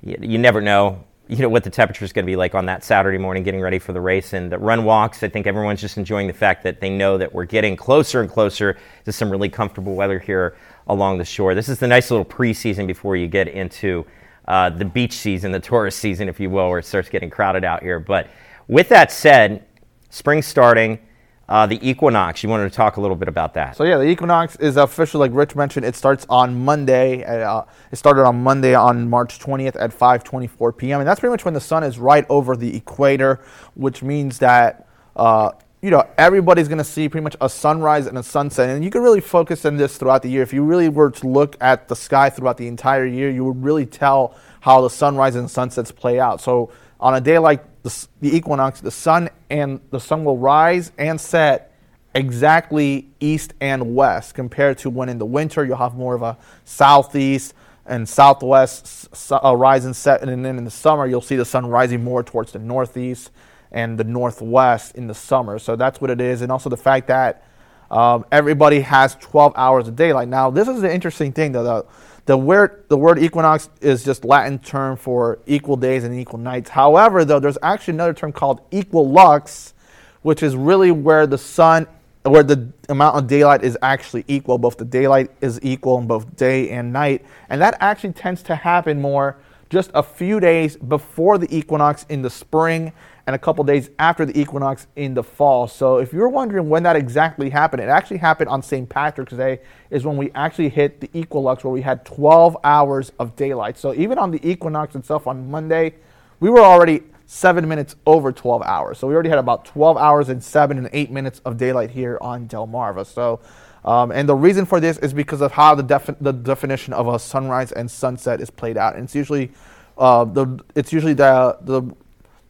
you, 0.02 0.32
you 0.32 0.38
never 0.38 0.60
know 0.60 1.04
you 1.28 1.38
know 1.38 1.49
what 1.49 1.64
the 1.64 1.71
temperature 1.71 2.04
is 2.04 2.12
going 2.12 2.25
to 2.25 2.30
be 2.30 2.37
like 2.37 2.54
on 2.54 2.66
that 2.66 2.85
Saturday 2.85 3.18
morning, 3.18 3.42
getting 3.42 3.61
ready 3.61 3.78
for 3.78 3.92
the 3.92 4.00
race 4.00 4.33
and 4.33 4.50
the 4.50 4.59
run 4.59 4.85
walks. 4.85 5.23
I 5.23 5.28
think 5.28 5.47
everyone's 5.47 5.80
just 5.80 5.97
enjoying 5.97 6.28
the 6.28 6.33
fact 6.33 6.62
that 6.62 6.80
they 6.80 6.88
know 6.88 7.18
that 7.18 7.35
we're 7.35 7.47
getting 7.47 7.76
closer 7.76 8.21
and 8.21 8.30
closer 8.30 8.76
to 9.04 9.12
some 9.12 9.30
really 9.30 9.49
comfortable 9.49 9.95
weather 9.95 10.18
here 10.21 10.56
along 10.87 11.18
the 11.18 11.25
shore. 11.25 11.54
This 11.54 11.68
is 11.68 11.78
the 11.80 11.88
nice 11.88 12.11
little 12.11 12.25
preseason 12.25 12.87
before 12.87 13.16
you 13.16 13.26
get 13.26 13.49
into 13.49 14.06
uh, 14.47 14.71
the 14.71 14.85
beach 14.85 15.14
season, 15.14 15.50
the 15.50 15.59
tourist 15.59 15.99
season, 15.99 16.28
if 16.28 16.38
you 16.38 16.49
will, 16.49 16.68
where 16.68 16.78
it 16.78 16.85
starts 16.85 17.09
getting 17.09 17.30
crowded 17.30 17.64
out 17.64 17.83
here. 17.83 17.99
But 17.99 18.28
with 18.68 18.88
that 18.90 19.11
said, 19.11 19.64
spring 20.11 20.42
starting. 20.42 21.00
Uh, 21.48 21.64
the 21.64 21.78
equinox, 21.88 22.42
you 22.42 22.48
wanted 22.48 22.68
to 22.68 22.74
talk 22.74 22.96
a 22.96 23.00
little 23.00 23.16
bit 23.16 23.28
about 23.28 23.54
that. 23.54 23.76
So 23.76 23.84
yeah, 23.84 23.98
the 23.98 24.04
equinox 24.04 24.56
is 24.56 24.76
official, 24.76 25.20
like 25.20 25.30
Rich 25.32 25.54
mentioned. 25.54 25.86
It 25.86 25.94
starts 25.94 26.26
on 26.28 26.64
Monday. 26.64 27.22
Uh, 27.22 27.62
it 27.92 27.96
started 27.96 28.24
on 28.24 28.42
Monday 28.42 28.74
on 28.74 29.08
March 29.08 29.38
20th 29.38 29.76
at 29.78 29.92
5:24 29.92 30.76
p.m. 30.76 31.00
and 31.00 31.08
that's 31.08 31.20
pretty 31.20 31.30
much 31.30 31.44
when 31.44 31.54
the 31.54 31.60
sun 31.60 31.84
is 31.84 31.98
right 32.00 32.26
over 32.28 32.56
the 32.56 32.76
equator, 32.76 33.40
which 33.74 34.02
means 34.02 34.38
that 34.38 34.88
uh, 35.14 35.52
you 35.82 35.90
know 35.90 36.04
everybody's 36.18 36.66
going 36.66 36.78
to 36.78 36.84
see 36.84 37.08
pretty 37.08 37.22
much 37.22 37.36
a 37.40 37.48
sunrise 37.48 38.08
and 38.08 38.18
a 38.18 38.24
sunset. 38.24 38.68
And 38.68 38.84
you 38.84 38.90
can 38.90 39.02
really 39.02 39.20
focus 39.20 39.64
on 39.64 39.76
this 39.76 39.98
throughout 39.98 40.22
the 40.22 40.28
year. 40.28 40.42
If 40.42 40.52
you 40.52 40.64
really 40.64 40.88
were 40.88 41.12
to 41.12 41.28
look 41.28 41.56
at 41.60 41.86
the 41.86 41.94
sky 41.94 42.28
throughout 42.28 42.56
the 42.56 42.66
entire 42.66 43.06
year, 43.06 43.30
you 43.30 43.44
would 43.44 43.62
really 43.62 43.86
tell 43.86 44.34
how 44.60 44.80
the 44.80 44.90
sunrise 44.90 45.36
and 45.36 45.48
sunsets 45.48 45.92
play 45.92 46.18
out. 46.18 46.40
So 46.40 46.72
on 46.98 47.14
a 47.14 47.20
day 47.20 47.38
like 47.38 47.75
the, 47.86 48.08
the 48.20 48.36
equinox, 48.36 48.80
the 48.80 48.90
sun 48.90 49.30
and 49.48 49.80
the 49.90 50.00
sun 50.00 50.24
will 50.24 50.38
rise 50.38 50.90
and 50.98 51.20
set 51.20 51.72
exactly 52.16 53.08
east 53.20 53.54
and 53.60 53.94
west 53.94 54.34
compared 54.34 54.76
to 54.78 54.90
when 54.90 55.08
in 55.08 55.18
the 55.18 55.26
winter 55.26 55.64
you'll 55.64 55.76
have 55.76 55.94
more 55.94 56.14
of 56.14 56.22
a 56.22 56.36
southeast 56.64 57.54
and 57.84 58.08
southwest 58.08 59.08
uh, 59.30 59.54
rise 59.54 59.84
and 59.84 59.94
set 59.94 60.20
and 60.20 60.44
then 60.44 60.58
in 60.58 60.64
the 60.64 60.70
summer 60.70 61.06
you'll 61.06 61.20
see 61.20 61.36
the 61.36 61.44
sun 61.44 61.64
rising 61.64 62.02
more 62.02 62.24
towards 62.24 62.50
the 62.50 62.58
northeast 62.58 63.30
and 63.70 63.96
the 63.98 64.04
northwest 64.04 64.96
in 64.96 65.06
the 65.06 65.14
summer. 65.14 65.58
So 65.60 65.76
that's 65.76 66.00
what 66.00 66.10
it 66.10 66.20
is. 66.20 66.42
And 66.42 66.50
also 66.50 66.68
the 66.68 66.76
fact 66.76 67.06
that 67.06 67.44
um, 67.90 68.24
everybody 68.32 68.80
has 68.80 69.14
12 69.16 69.52
hours 69.56 69.88
of 69.88 69.96
daylight 69.96 70.28
now 70.28 70.50
this 70.50 70.68
is 70.68 70.80
the 70.80 70.92
interesting 70.92 71.32
thing 71.32 71.52
though 71.52 71.64
the, 71.64 71.86
The 72.26 72.36
word, 72.36 72.84
the 72.88 72.96
word 72.96 73.20
equinox 73.20 73.70
is 73.80 74.04
just 74.04 74.24
Latin 74.24 74.58
term 74.58 74.96
for 74.96 75.38
equal 75.46 75.76
days 75.76 76.02
and 76.02 76.12
equal 76.12 76.40
nights. 76.40 76.68
However, 76.68 77.24
though, 77.24 77.38
there's 77.38 77.58
actually 77.62 77.94
another 77.94 78.14
term 78.14 78.32
called 78.32 78.68
equilux, 78.72 79.74
which 80.22 80.42
is 80.42 80.56
really 80.56 80.90
where 80.90 81.28
the 81.28 81.38
sun, 81.38 81.86
where 82.24 82.42
the 82.42 82.72
amount 82.88 83.16
of 83.16 83.28
daylight 83.28 83.62
is 83.62 83.78
actually 83.80 84.24
equal. 84.26 84.58
Both 84.58 84.76
the 84.76 84.84
daylight 84.84 85.30
is 85.40 85.60
equal 85.62 85.98
in 85.98 86.08
both 86.08 86.34
day 86.34 86.70
and 86.70 86.92
night. 86.92 87.24
And 87.48 87.60
that 87.60 87.76
actually 87.78 88.14
tends 88.14 88.42
to 88.44 88.56
happen 88.56 89.00
more 89.00 89.36
just 89.70 89.92
a 89.94 90.02
few 90.02 90.40
days 90.40 90.76
before 90.76 91.38
the 91.38 91.56
equinox 91.56 92.06
in 92.08 92.22
the 92.22 92.30
spring 92.30 92.92
and 93.26 93.35
a 93.35 93.38
couple 93.38 93.64
days 93.64 93.90
after 93.99 94.25
the 94.25 94.38
equinox 94.38 94.87
in 94.95 95.14
the 95.14 95.23
fall. 95.23 95.66
So 95.66 95.99
if 95.99 96.12
you're 96.12 96.28
wondering 96.28 96.68
when 96.68 96.85
that 96.85 96.95
exactly 96.95 97.50
happened, 97.50 97.83
it 97.83 97.88
actually 97.88 98.18
happened 98.18 98.49
on 98.49 98.62
St. 98.62 98.88
Patrick's 98.88 99.33
Day 99.33 99.61
is 99.90 100.04
when 100.04 100.16
we 100.16 100.30
actually 100.35 100.68
hit 100.68 101.00
the 101.00 101.11
equinox 101.12 101.64
where 101.64 101.73
we 101.73 101.83
had 101.83 102.04
12 102.04 102.56
hours 102.62 103.11
of 103.18 103.35
daylight. 103.35 103.78
So 103.78 103.92
even 103.95 104.18
on 104.18 104.30
the 104.30 104.49
equinox 104.49 104.95
itself 104.95 105.26
on 105.26 105.50
Monday, 105.50 105.95
we 106.38 106.50
were 106.50 106.61
already 106.61 107.02
seven 107.26 107.66
minutes 107.68 107.97
over 108.06 108.30
12 108.30 108.62
hours. 108.62 108.99
So 108.99 109.09
we 109.09 109.14
already 109.14 109.30
had 109.30 109.38
about 109.38 109.64
12 109.64 109.97
hours 109.97 110.28
and 110.28 110.42
seven 110.42 110.78
and 110.78 110.88
eight 110.92 111.11
minutes 111.11 111.40
of 111.45 111.56
daylight 111.56 111.90
here 111.90 112.18
on 112.21 112.47
Delmarva. 112.47 113.04
So 113.04 113.40
um, 113.87 114.11
and 114.11 114.28
the 114.28 114.35
reason 114.35 114.66
for 114.66 114.80
this 114.80 114.99
is 114.99 115.14
because 115.14 115.40
of 115.40 115.52
how 115.52 115.75
the, 115.76 115.83
defi- 115.83 116.16
the 116.21 116.33
definition 116.33 116.92
of 116.92 117.06
a 117.06 117.18
sunrise 117.18 117.71
and 117.71 117.88
sunset 117.88 118.40
is 118.40 118.50
played 118.50 118.76
out. 118.76 118.97
And 118.97 119.04
it's 119.04 119.14
usually 119.14 119.52
uh, 119.97 120.25
the 120.25 120.62
it's 120.75 120.92
usually 120.92 121.14
the, 121.14 121.56
the 121.62 121.83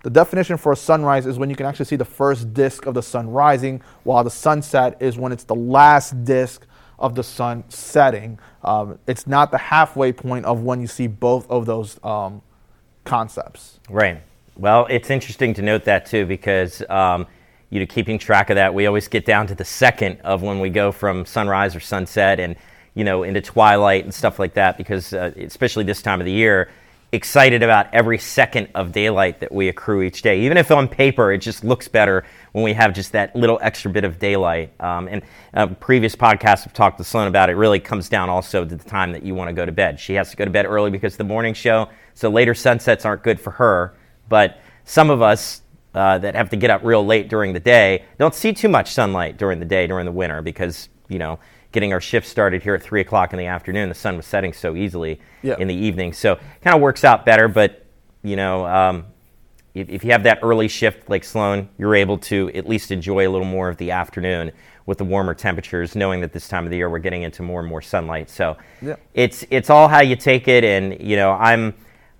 the 0.07 0.11
definition 0.11 0.57
for 0.57 0.71
a 0.71 0.77
sunrise 0.77 1.27
is 1.27 1.37
when 1.37 1.51
you 1.51 1.57
can 1.57 1.67
actually 1.67 1.87
see 1.87 1.97
the 1.97 2.05
first 2.05 2.55
disk 2.55 2.87
of 2.87 2.95
the 2.95 3.03
sun 3.03 3.29
rising, 3.29 3.83
while 4.05 4.23
the 4.23 4.31
sunset 4.31 4.97
is 5.01 5.19
when 5.19 5.33
it's 5.33 5.43
the 5.43 5.57
last 5.57 6.25
disk 6.25 6.65
of 7.01 7.17
the 7.17 7.25
sun 7.25 7.65
setting. 7.71 8.39
Um, 8.63 9.01
it's 9.09 9.27
not 9.27 9.51
the 9.51 9.59
halfway 9.59 10.13
point 10.13 10.45
of 10.45 10.61
when 10.61 10.81
you 10.81 10.87
see 10.87 11.09
both 11.09 11.51
of 11.51 11.67
those 11.67 11.99
um, 12.05 12.41
concepts. 13.05 13.81
Right. 13.91 14.23
Well, 14.57 14.87
it's 14.89 15.11
interesting 15.11 15.55
to 15.55 15.63
note 15.63 15.83
that 15.87 16.07
too 16.07 16.25
because 16.25 16.89
um, 16.89 17.27
you 17.71 17.81
know, 17.81 17.87
keeping 17.87 18.17
track 18.17 18.49
of 18.49 18.55
that, 18.55 18.73
we 18.73 18.87
always 18.87 19.09
get 19.09 19.27
down 19.27 19.49
to 19.49 19.57
the 19.57 19.65
second 19.65 20.21
of 20.21 20.41
when 20.41 20.61
we 20.61 20.71
go 20.71 20.93
from 20.93 21.27
sunrise 21.27 21.75
or 21.75 21.81
sunset 21.81 22.39
and, 22.39 22.55
you 22.95 23.03
know, 23.03 23.25
into 23.25 23.41
twilight 23.41 24.05
and 24.05 24.15
stuff 24.15 24.39
like 24.39 24.55
that 24.55 24.79
because, 24.79 25.13
uh, 25.13 25.33
especially 25.37 25.83
this 25.83 26.01
time 26.01 26.21
of 26.21 26.27
the 26.27 26.33
year, 26.33 26.71
excited 27.13 27.63
about 27.63 27.87
every 27.93 28.19
second 28.19 28.69
of 28.75 28.93
daylight 28.93 29.41
that 29.41 29.53
we 29.53 29.69
accrue 29.69 30.03
each 30.03 30.23
day. 30.23 30.41
Even 30.41 30.57
if 30.57 30.71
on 30.71 30.89
paper 30.89 31.33
it 31.33 31.39
just 31.39 31.65
looks 31.65 31.89
better 31.89 32.25
when 32.53 32.65
we 32.65 32.73
have 32.73 32.93
just 32.93 33.13
that 33.13 33.35
little 33.37 33.59
extra 33.63 33.91
bit 33.91 34.05
of 34.05 34.19
daylight. 34.19 34.73
Um, 34.81 35.09
and 35.09 35.23
uh, 35.55 35.69
previous 35.69 36.17
podcasts 36.17 36.65
have 36.65 36.73
talked 36.73 36.99
to 36.99 37.05
Sloan 37.05 37.29
about 37.29 37.49
it. 37.49 37.55
Really 37.55 37.79
comes 37.79 38.09
down 38.09 38.29
also 38.29 38.65
to 38.65 38.77
the 38.77 38.85
time 38.85 39.13
that 39.13 39.23
you 39.23 39.35
want 39.35 39.49
to 39.49 39.55
go 39.55 39.65
to 39.65 39.73
bed. 39.73 40.01
She 40.01 40.15
has 40.15 40.31
to 40.31 40.37
go 40.37 40.45
to 40.45 40.51
bed 40.51 40.67
early 40.67 40.91
because 40.91 41.17
the 41.17 41.25
morning 41.25 41.55
show, 41.55 41.89
so 42.15 42.29
later 42.29 42.55
sunsets 42.55 43.05
aren't 43.05 43.23
good 43.23 43.41
for 43.41 43.53
her. 43.53 43.95
But 44.29 44.59
some 44.85 45.11
of 45.11 45.23
us 45.23 45.63
uh, 45.95 46.19
that 46.19 46.35
have 46.35 46.51
to 46.51 46.57
get 46.57 46.71
up 46.71 46.83
real 46.85 47.05
late 47.05 47.29
during 47.29 47.53
the 47.53 47.61
day 47.61 48.05
don't 48.19 48.35
see 48.35 48.53
too 48.53 48.69
much 48.69 48.93
sunlight 48.93 49.39
during 49.39 49.59
the 49.59 49.65
day 49.65 49.87
during 49.87 50.05
the 50.05 50.13
winter 50.13 50.43
because 50.43 50.91
you 51.09 51.19
know 51.19 51.39
getting 51.73 51.93
our 51.93 52.01
shift 52.01 52.27
started 52.27 52.63
here 52.63 52.75
at 52.75 52.83
three 52.83 53.01
o'clock 53.01 53.33
in 53.33 53.39
the 53.39 53.47
afternoon 53.47 53.89
the 53.89 53.95
sun 53.95 54.17
was 54.17 54.27
setting 54.27 54.53
so 54.53 54.75
easily 54.75 55.21
yeah. 55.43 55.57
in 55.59 55.69
the 55.69 55.75
evening 55.75 56.13
so 56.13 56.37
kind 56.63 56.75
of 56.75 56.81
works 56.81 57.05
out 57.05 57.25
better 57.25 57.49
but 57.49 57.85
you 58.23 58.37
know 58.37 58.67
um, 58.67 59.07
if, 59.75 59.89
if, 59.89 60.05
you 60.05 60.11
have 60.11 60.23
that 60.23 60.39
early 60.43 60.69
shift 60.69 61.09
like 61.09 61.25
sloan 61.25 61.69
you're 61.79 61.95
able 61.95 62.19
to 62.19 62.51
at 62.55 62.69
least 62.69 62.91
enjoy 62.91 63.27
a 63.27 63.31
little 63.31 63.47
more 63.47 63.69
of 63.69 63.77
the 63.77 63.91
afternoon 63.91 64.51
with 64.87 64.99
the 64.99 65.05
warmer 65.05 65.35
temperatures 65.35 65.97
knowing 65.97 66.21
that 66.21 66.33
this 66.33 66.49
time 66.49 66.65
of 66.65 66.71
the 66.71 66.77
year 66.77 66.89
we're 66.89 66.99
getting 66.99 67.23
into 67.23 67.43
more 67.43 67.61
and 67.61 67.69
more 67.69 67.83
sunlight 67.83 68.31
so 68.31 68.57
yeah. 68.81 68.97
it's 69.15 69.45
it's 69.51 69.71
all 69.71 69.89
how 69.89 70.01
you 70.01 70.17
take 70.17 70.49
it 70.49 70.65
and 70.65 71.01
you 71.01 71.17
know 71.17 71.33
i'm 71.33 71.75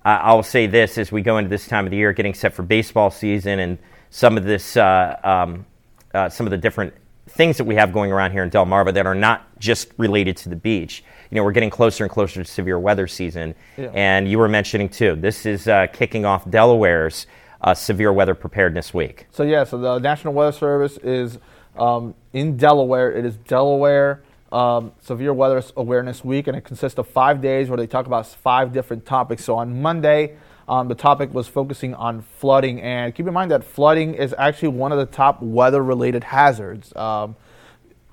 I'll 0.07 0.45
say 0.45 0.69
this 0.69 0.99
as 0.99 1.11
we 1.11 1.21
go 1.21 1.39
into 1.39 1.51
this 1.51 1.67
time 1.67 1.85
of 1.85 1.91
the 1.91 1.97
year, 1.97 2.13
getting 2.13 2.33
set 2.33 2.55
for 2.55 2.63
baseball 2.63 3.11
season, 3.11 3.59
and 3.59 3.77
some 4.11 4.37
of 4.37 4.45
this, 4.45 4.77
uh, 4.77 5.19
um, 5.25 5.67
uh, 6.15 6.29
some 6.29 6.47
of 6.47 6.53
the 6.53 6.57
different 6.57 6.95
things 7.29 7.57
that 7.57 7.65
we 7.65 7.75
have 7.75 7.93
going 7.93 8.13
around 8.13 8.33
here 8.33 8.43
in 8.43 8.51
Delmarva 8.51 8.95
that 8.95 9.07
are 9.07 9.15
not 9.15 9.59
just 9.59 9.89
related 9.99 10.37
to 10.39 10.49
the 10.49 10.57
beach. 10.57 11.03
You 11.31 11.37
know, 11.37 11.45
we're 11.45 11.53
getting 11.53 11.71
closer 11.71 12.05
and 12.05 12.11
closer 12.11 12.43
to 12.43 12.49
severe 12.49 12.79
weather 12.79 13.07
season, 13.07 13.55
yeah. 13.77 13.91
and 13.95 14.29
you 14.31 14.39
were 14.39 14.49
mentioning 14.49 14.89
too. 14.89 15.17
This 15.17 15.45
is 15.45 15.67
uh, 15.67 15.87
kicking 15.93 16.25
off 16.25 16.45
Delaware's 16.49 17.27
uh, 17.61 17.75
severe 17.75 18.13
weather 18.13 18.35
preparedness 18.35 18.95
week. 18.95 19.27
So 19.33 19.43
yeah, 19.43 19.65
so 19.65 19.79
the 19.79 19.99
National 19.99 20.35
Weather 20.35 20.53
Service 20.53 20.99
is 20.99 21.39
um, 21.77 22.15
in 22.33 22.57
Delaware. 22.57 23.13
It 23.13 23.25
is 23.25 23.37
Delaware 23.37 24.23
um, 24.53 24.93
Severe 25.01 25.33
Weather 25.33 25.63
Awareness 25.77 26.25
Week, 26.25 26.47
and 26.47 26.57
it 26.57 26.63
consists 26.63 26.99
of 26.99 27.09
five 27.09 27.41
days 27.41 27.69
where 27.69 27.77
they 27.77 27.87
talk 27.87 28.07
about 28.07 28.27
five 28.27 28.73
different 28.73 29.05
topics. 29.05 29.45
So 29.45 29.57
on 29.57 29.83
Monday, 29.83 30.37
um, 30.69 30.89
the 30.89 30.95
topic 30.95 31.33
was 31.33 31.49
focusing 31.49 31.95
on 31.95 32.23
flooding, 32.23 32.81
and 32.81 33.15
keep 33.15 33.27
in 33.27 33.35
mind 33.35 33.51
that 33.51 33.65
flooding 33.65 34.15
is 34.15 34.35
actually 34.39 34.69
one 34.69 34.93
of 34.93 34.99
the 34.99 35.07
top 35.07 35.43
weather-related 35.43 36.25
hazards. 36.25 36.95
Um, 36.97 37.37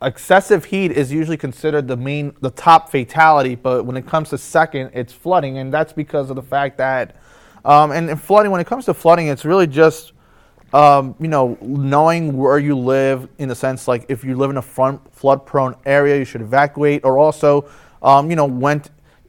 excessive 0.01 0.65
heat 0.65 0.91
is 0.91 1.11
usually 1.11 1.37
considered 1.37 1.87
the 1.87 1.97
main, 1.97 2.35
the 2.41 2.51
top 2.51 2.91
fatality, 2.91 3.55
but 3.55 3.85
when 3.85 3.97
it 3.97 4.05
comes 4.05 4.29
to 4.29 4.37
second, 4.37 4.91
it's 4.93 5.13
flooding, 5.13 5.57
and 5.57 5.73
that's 5.73 5.93
because 5.93 6.29
of 6.29 6.35
the 6.35 6.43
fact 6.43 6.77
that, 6.77 7.15
um, 7.65 7.91
and, 7.91 8.09
and 8.09 8.21
flooding. 8.21 8.51
When 8.51 8.61
it 8.61 8.67
comes 8.67 8.85
to 8.85 8.93
flooding, 8.93 9.27
it's 9.27 9.45
really 9.45 9.67
just 9.67 10.13
um, 10.73 11.15
you 11.19 11.27
know, 11.27 11.57
knowing 11.61 12.35
where 12.35 12.57
you 12.57 12.75
live 12.77 13.29
in 13.37 13.47
the 13.47 13.55
sense 13.55 13.87
like 13.87 14.05
if 14.09 14.23
you 14.23 14.35
live 14.35 14.49
in 14.49 14.57
a 14.57 14.61
flood 14.61 15.45
prone 15.45 15.75
area, 15.85 16.17
you 16.17 16.25
should 16.25 16.41
evacuate, 16.41 17.05
or 17.05 17.19
also, 17.19 17.69
um, 18.01 18.29
you 18.29 18.35
know, 18.35 18.45
when 18.45 18.81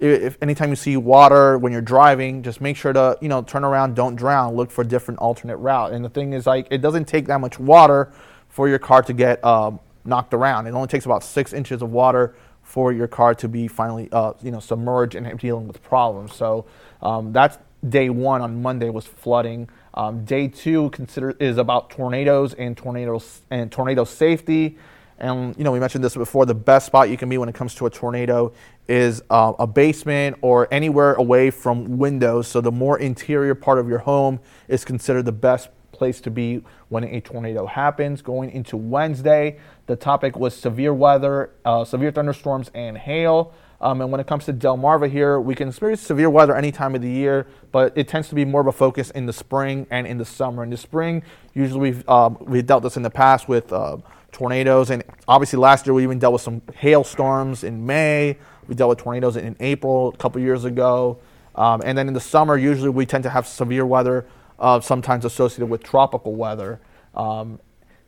if 0.04 0.36
anytime 0.42 0.70
you 0.70 0.76
see 0.76 0.96
water 0.96 1.58
when 1.58 1.72
you're 1.72 1.80
driving, 1.80 2.42
just 2.42 2.60
make 2.60 2.76
sure 2.76 2.92
to 2.92 3.18
you 3.20 3.28
know 3.28 3.42
turn 3.42 3.64
around, 3.64 3.94
don't 3.94 4.16
drown, 4.16 4.54
look 4.54 4.70
for 4.70 4.82
a 4.82 4.86
different 4.86 5.20
alternate 5.20 5.56
route. 5.56 5.92
And 5.92 6.04
the 6.04 6.08
thing 6.08 6.32
is, 6.32 6.46
like, 6.46 6.66
it 6.70 6.78
doesn't 6.78 7.06
take 7.06 7.26
that 7.26 7.40
much 7.40 7.58
water 7.58 8.12
for 8.48 8.68
your 8.68 8.78
car 8.78 9.02
to 9.02 9.12
get 9.12 9.44
um, 9.44 9.80
knocked 10.04 10.34
around. 10.34 10.66
It 10.66 10.74
only 10.74 10.88
takes 10.88 11.06
about 11.06 11.24
six 11.24 11.52
inches 11.52 11.82
of 11.82 11.90
water 11.90 12.34
for 12.62 12.92
your 12.92 13.06
car 13.06 13.34
to 13.34 13.48
be 13.48 13.68
finally 13.68 14.08
uh, 14.12 14.32
you 14.42 14.50
know 14.50 14.60
submerged 14.60 15.14
and 15.14 15.38
dealing 15.38 15.66
with 15.66 15.82
problems. 15.82 16.34
So 16.34 16.66
um, 17.02 17.32
that's 17.32 17.58
day 17.88 18.10
one 18.10 18.42
on 18.42 18.62
Monday 18.62 18.90
was 18.90 19.06
flooding. 19.06 19.68
Um, 19.94 20.24
day 20.24 20.48
two 20.48 20.90
consider 20.90 21.32
is 21.38 21.58
about 21.58 21.90
tornadoes 21.90 22.54
and 22.54 22.76
tornadoes 22.76 23.42
and 23.50 23.70
tornado 23.70 24.04
safety. 24.04 24.76
And 25.18 25.56
you 25.56 25.62
know, 25.62 25.70
we 25.70 25.78
mentioned 25.78 26.02
this 26.02 26.16
before. 26.16 26.44
The 26.46 26.54
best 26.54 26.86
spot 26.86 27.08
you 27.08 27.16
can 27.16 27.28
be 27.28 27.38
when 27.38 27.48
it 27.48 27.54
comes 27.54 27.74
to 27.76 27.86
a 27.86 27.90
tornado 27.90 28.52
is 28.88 29.22
uh, 29.30 29.52
a 29.58 29.66
basement 29.66 30.36
or 30.42 30.68
anywhere 30.70 31.14
away 31.14 31.50
from 31.50 31.98
windows. 31.98 32.48
So 32.48 32.60
the 32.60 32.72
more 32.72 32.98
interior 32.98 33.54
part 33.54 33.78
of 33.78 33.88
your 33.88 34.00
home 34.00 34.40
is 34.68 34.84
considered 34.84 35.24
the 35.24 35.32
best 35.32 35.70
place 35.92 36.20
to 36.20 36.30
be 36.30 36.62
when 36.88 37.04
a 37.04 37.20
tornado 37.20 37.66
happens. 37.66 38.20
Going 38.20 38.50
into 38.50 38.76
Wednesday, 38.76 39.58
the 39.86 39.96
topic 39.96 40.36
was 40.36 40.54
severe 40.54 40.92
weather, 40.92 41.50
uh, 41.64 41.84
severe 41.84 42.10
thunderstorms, 42.10 42.70
and 42.74 42.98
hail. 42.98 43.54
Um, 43.80 44.00
and 44.00 44.10
when 44.10 44.20
it 44.20 44.26
comes 44.26 44.44
to 44.46 44.52
Delmarva 44.52 45.10
here, 45.10 45.40
we 45.40 45.54
can 45.54 45.68
experience 45.68 46.00
severe 46.00 46.30
weather 46.30 46.56
any 46.56 46.72
time 46.72 46.94
of 46.94 47.02
the 47.02 47.10
year, 47.10 47.46
but 47.70 47.92
it 47.96 48.08
tends 48.08 48.28
to 48.28 48.34
be 48.34 48.44
more 48.44 48.60
of 48.60 48.66
a 48.66 48.72
focus 48.72 49.10
in 49.10 49.26
the 49.26 49.32
spring 49.32 49.86
and 49.90 50.06
in 50.06 50.16
the 50.18 50.24
summer. 50.24 50.62
In 50.62 50.70
the 50.70 50.76
spring, 50.76 51.22
usually 51.54 51.80
we've, 51.80 52.08
um, 52.08 52.38
we've 52.40 52.66
dealt 52.66 52.82
this 52.82 52.96
in 52.96 53.02
the 53.02 53.10
past 53.10 53.46
with 53.46 53.72
uh, 53.72 53.98
tornadoes, 54.32 54.90
and 54.90 55.04
obviously 55.28 55.58
last 55.58 55.86
year 55.86 55.94
we 55.94 56.02
even 56.02 56.18
dealt 56.18 56.32
with 56.32 56.42
some 56.42 56.62
hailstorms 56.74 57.62
in 57.62 57.84
May. 57.84 58.38
We 58.68 58.74
dealt 58.74 58.90
with 58.90 58.98
tornadoes 58.98 59.36
in 59.36 59.56
April 59.60 60.08
a 60.08 60.16
couple 60.16 60.40
years 60.40 60.64
ago. 60.64 61.18
Um, 61.54 61.82
and 61.84 61.96
then 61.96 62.08
in 62.08 62.14
the 62.14 62.20
summer, 62.20 62.56
usually 62.56 62.90
we 62.90 63.06
tend 63.06 63.22
to 63.24 63.30
have 63.30 63.46
severe 63.46 63.86
weather, 63.86 64.26
uh, 64.58 64.80
sometimes 64.80 65.24
associated 65.24 65.66
with 65.66 65.82
tropical 65.82 66.34
weather. 66.34 66.80
Um, 67.14 67.60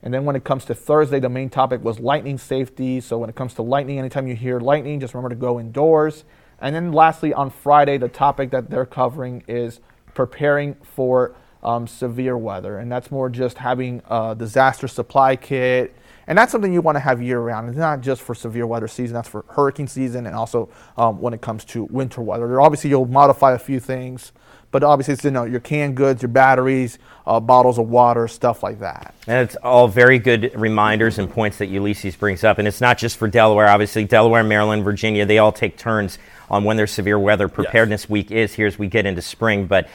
and 0.03 0.13
then 0.13 0.25
when 0.25 0.37
it 0.37 0.45
comes 0.45 0.65
to 0.67 0.75
Thursday, 0.75 1.21
the 1.21 1.29
main 1.29 1.51
topic 1.51 1.83
was 1.83 1.99
lightning 1.99 2.39
safety. 2.39 3.01
So 3.01 3.19
when 3.19 3.31
it 3.31 3.37
comes 3.37 3.55
to 3.55 3.63
lightning, 3.63 3.99
anytime 3.99 4.27
you 4.27 4.37
hear 4.37 4.61
lightning, 4.61 5.01
just 5.01 5.15
remember 5.15 5.35
to 5.35 5.41
go 5.41 5.59
indoors. 5.59 6.25
And 6.61 6.75
then 6.75 6.93
lastly, 6.93 7.33
on 7.33 7.51
Friday, 7.51 7.99
the 7.99 8.09
topic 8.09 8.51
that 8.51 8.71
they're 8.71 8.87
covering 8.87 9.43
is 9.47 9.81
preparing 10.15 10.75
for 10.83 11.35
um, 11.63 11.87
severe 11.87 12.37
weather. 12.39 12.79
And 12.79 12.91
that's 12.91 13.11
more 13.11 13.29
just 13.29 13.59
having 13.59 14.03
a 14.09 14.35
disaster 14.37 14.89
supply 14.89 15.37
kit. 15.37 15.95
And 16.27 16.37
that's 16.37 16.51
something 16.51 16.73
you 16.73 16.81
want 16.81 16.97
to 16.97 17.01
have 17.01 17.23
year 17.23 17.41
round. 17.41 17.69
It's 17.69 17.79
not 17.79 18.01
just 18.01 18.23
for 18.23 18.35
severe 18.35 18.67
weather 18.67 18.89
season, 18.89 19.15
that's 19.15 19.29
for 19.29 19.45
hurricane 19.49 19.87
season 19.87 20.27
and 20.27 20.35
also 20.35 20.69
um, 20.97 21.21
when 21.21 21.35
it 21.35 21.41
comes 21.41 21.65
to 21.67 21.85
winter 21.85 22.21
weather. 22.21 22.61
Obviously, 22.61 22.91
you'll 22.91 23.07
modify 23.07 23.53
a 23.53 23.59
few 23.59 23.79
things 23.81 24.33
but 24.77 24.83
obviously 24.85 25.15
it's 25.15 25.25
you 25.25 25.31
know 25.31 25.45
your 25.45 25.61
canned 25.61 25.97
goods, 25.97 26.21
your 26.21 26.29
batteries, 26.29 26.99
uh, 27.27 27.41
bottles 27.41 27.79
of 27.79 27.89
water, 27.89 28.29
stuff 28.29 28.63
like 28.63 28.81
that. 28.81 29.15
And 29.27 29.43
it's 29.43 29.57
all 29.57 29.89
very 29.89 30.19
good 30.19 30.53
reminders 30.55 31.19
and 31.19 31.31
points 31.31 31.59
that 31.59 31.71
Ulises 31.71 32.19
brings 32.19 32.45
up. 32.45 32.59
And 32.59 32.69
it's 32.69 32.81
not 32.81 32.99
just 32.99 33.17
for 33.17 33.29
Delaware. 33.29 33.69
Obviously, 33.69 34.05
Delaware, 34.05 34.45
Maryland, 34.45 34.85
Virginia, 34.85 35.25
they 35.25 35.39
all 35.39 35.53
take 35.53 35.79
turns 35.79 36.19
on 36.51 36.65
when 36.65 36.77
their 36.77 36.87
severe 36.87 37.19
weather 37.19 37.49
preparedness 37.49 38.03
yes. 38.03 38.11
week 38.11 38.31
is 38.31 38.55
here 38.55 38.67
as 38.67 38.79
we 38.79 38.87
get 38.87 39.07
into 39.07 39.23
spring. 39.23 39.67
But 39.67 39.89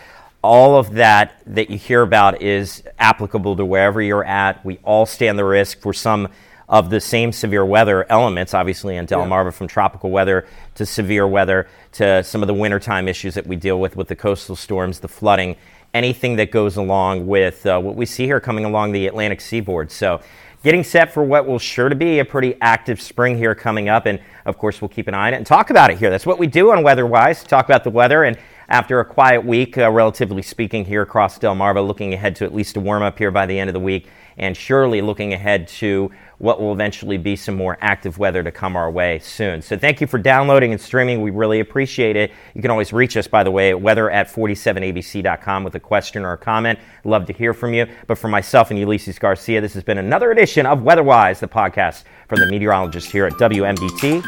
all 0.43 0.77
of 0.77 0.93
that 0.93 1.41
that 1.45 1.69
you 1.69 1.77
hear 1.77 2.01
about 2.01 2.41
is 2.41 2.83
applicable 2.99 3.55
to 3.57 3.65
wherever 3.65 4.01
you're 4.01 4.25
at. 4.25 4.63
We 4.65 4.77
all 4.83 5.05
stand 5.05 5.37
the 5.37 5.45
risk 5.45 5.81
for 5.81 5.93
some 5.93 6.29
of 6.67 6.89
the 6.89 7.01
same 7.01 7.31
severe 7.31 7.65
weather 7.65 8.09
elements, 8.09 8.53
obviously 8.53 8.95
in 8.95 9.05
Delmarva, 9.05 9.45
yeah. 9.45 9.51
from 9.51 9.67
tropical 9.67 10.09
weather 10.09 10.47
to 10.75 10.85
severe 10.85 11.27
weather 11.27 11.67
to 11.91 12.23
some 12.23 12.41
of 12.41 12.47
the 12.47 12.53
wintertime 12.53 13.07
issues 13.07 13.33
that 13.35 13.45
we 13.45 13.57
deal 13.57 13.79
with 13.79 13.97
with 13.97 14.07
the 14.07 14.15
coastal 14.15 14.55
storms, 14.55 14.99
the 14.99 15.07
flooding, 15.07 15.57
anything 15.93 16.37
that 16.37 16.49
goes 16.49 16.77
along 16.77 17.27
with 17.27 17.65
uh, 17.65 17.79
what 17.79 17.95
we 17.95 18.05
see 18.05 18.25
here 18.25 18.39
coming 18.39 18.63
along 18.63 18.93
the 18.93 19.05
Atlantic 19.07 19.41
seaboard. 19.41 19.91
So, 19.91 20.21
getting 20.63 20.83
set 20.83 21.11
for 21.11 21.23
what 21.23 21.45
will 21.47 21.59
sure 21.59 21.89
to 21.89 21.95
be 21.95 22.19
a 22.19 22.25
pretty 22.25 22.55
active 22.61 23.01
spring 23.01 23.35
here 23.37 23.55
coming 23.55 23.89
up. 23.89 24.05
And 24.05 24.19
of 24.45 24.57
course, 24.57 24.79
we'll 24.81 24.89
keep 24.89 25.07
an 25.07 25.13
eye 25.13 25.27
on 25.27 25.33
it 25.33 25.37
and 25.37 25.45
talk 25.45 25.71
about 25.71 25.89
it 25.89 25.97
here. 25.97 26.09
That's 26.09 26.25
what 26.25 26.39
we 26.39 26.47
do 26.47 26.71
on 26.71 26.83
WeatherWise, 26.83 27.45
talk 27.47 27.65
about 27.65 27.83
the 27.83 27.89
weather. 27.89 28.23
And 28.23 28.37
after 28.71 29.01
a 29.01 29.05
quiet 29.05 29.43
week, 29.45 29.77
uh, 29.77 29.91
relatively 29.91 30.41
speaking, 30.41 30.85
here 30.85 31.01
across 31.01 31.37
Del 31.37 31.53
Delmarva, 31.53 31.85
looking 31.85 32.13
ahead 32.13 32.37
to 32.37 32.45
at 32.45 32.55
least 32.55 32.77
a 32.77 32.79
warm 32.79 33.03
up 33.03 33.17
here 33.17 33.29
by 33.29 33.45
the 33.45 33.59
end 33.59 33.69
of 33.69 33.73
the 33.73 33.81
week, 33.81 34.07
and 34.37 34.55
surely 34.55 35.01
looking 35.01 35.33
ahead 35.33 35.67
to 35.67 36.09
what 36.37 36.61
will 36.61 36.71
eventually 36.71 37.17
be 37.17 37.35
some 37.35 37.55
more 37.55 37.77
active 37.81 38.17
weather 38.17 38.41
to 38.41 38.49
come 38.49 38.77
our 38.77 38.89
way 38.89 39.19
soon. 39.19 39.61
So 39.61 39.77
thank 39.77 39.99
you 39.99 40.07
for 40.07 40.17
downloading 40.17 40.71
and 40.71 40.79
streaming. 40.79 41.21
We 41.21 41.31
really 41.31 41.59
appreciate 41.59 42.15
it. 42.15 42.31
You 42.55 42.61
can 42.61 42.71
always 42.71 42.93
reach 42.93 43.17
us, 43.17 43.27
by 43.27 43.43
the 43.43 43.51
way, 43.51 43.71
at 43.71 43.81
weather 43.81 44.09
at 44.09 44.27
47abc.com 44.29 45.63
with 45.65 45.75
a 45.75 45.79
question 45.79 46.23
or 46.23 46.31
a 46.31 46.37
comment. 46.37 46.79
Love 47.03 47.25
to 47.25 47.33
hear 47.33 47.53
from 47.53 47.73
you. 47.73 47.85
But 48.07 48.17
for 48.17 48.29
myself 48.29 48.71
and 48.71 48.79
Ulises 48.79 49.19
Garcia, 49.19 49.59
this 49.59 49.73
has 49.73 49.83
been 49.83 49.97
another 49.97 50.31
edition 50.31 50.65
of 50.65 50.79
WeatherWise, 50.79 51.39
the 51.39 51.47
podcast 51.47 52.05
from 52.31 52.39
the 52.39 52.47
meteorologist 52.47 53.11
here 53.11 53.25
at 53.27 53.33
WMDT 53.33 54.23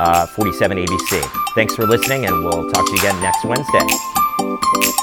uh, 0.00 0.26
47 0.26 0.78
ABC. 0.78 1.54
Thanks 1.54 1.76
for 1.76 1.86
listening, 1.86 2.26
and 2.26 2.44
we'll 2.44 2.68
talk 2.72 2.84
to 2.84 2.92
you 2.92 2.98
again 2.98 3.20
next 3.22 3.44
Wednesday. 3.44 4.93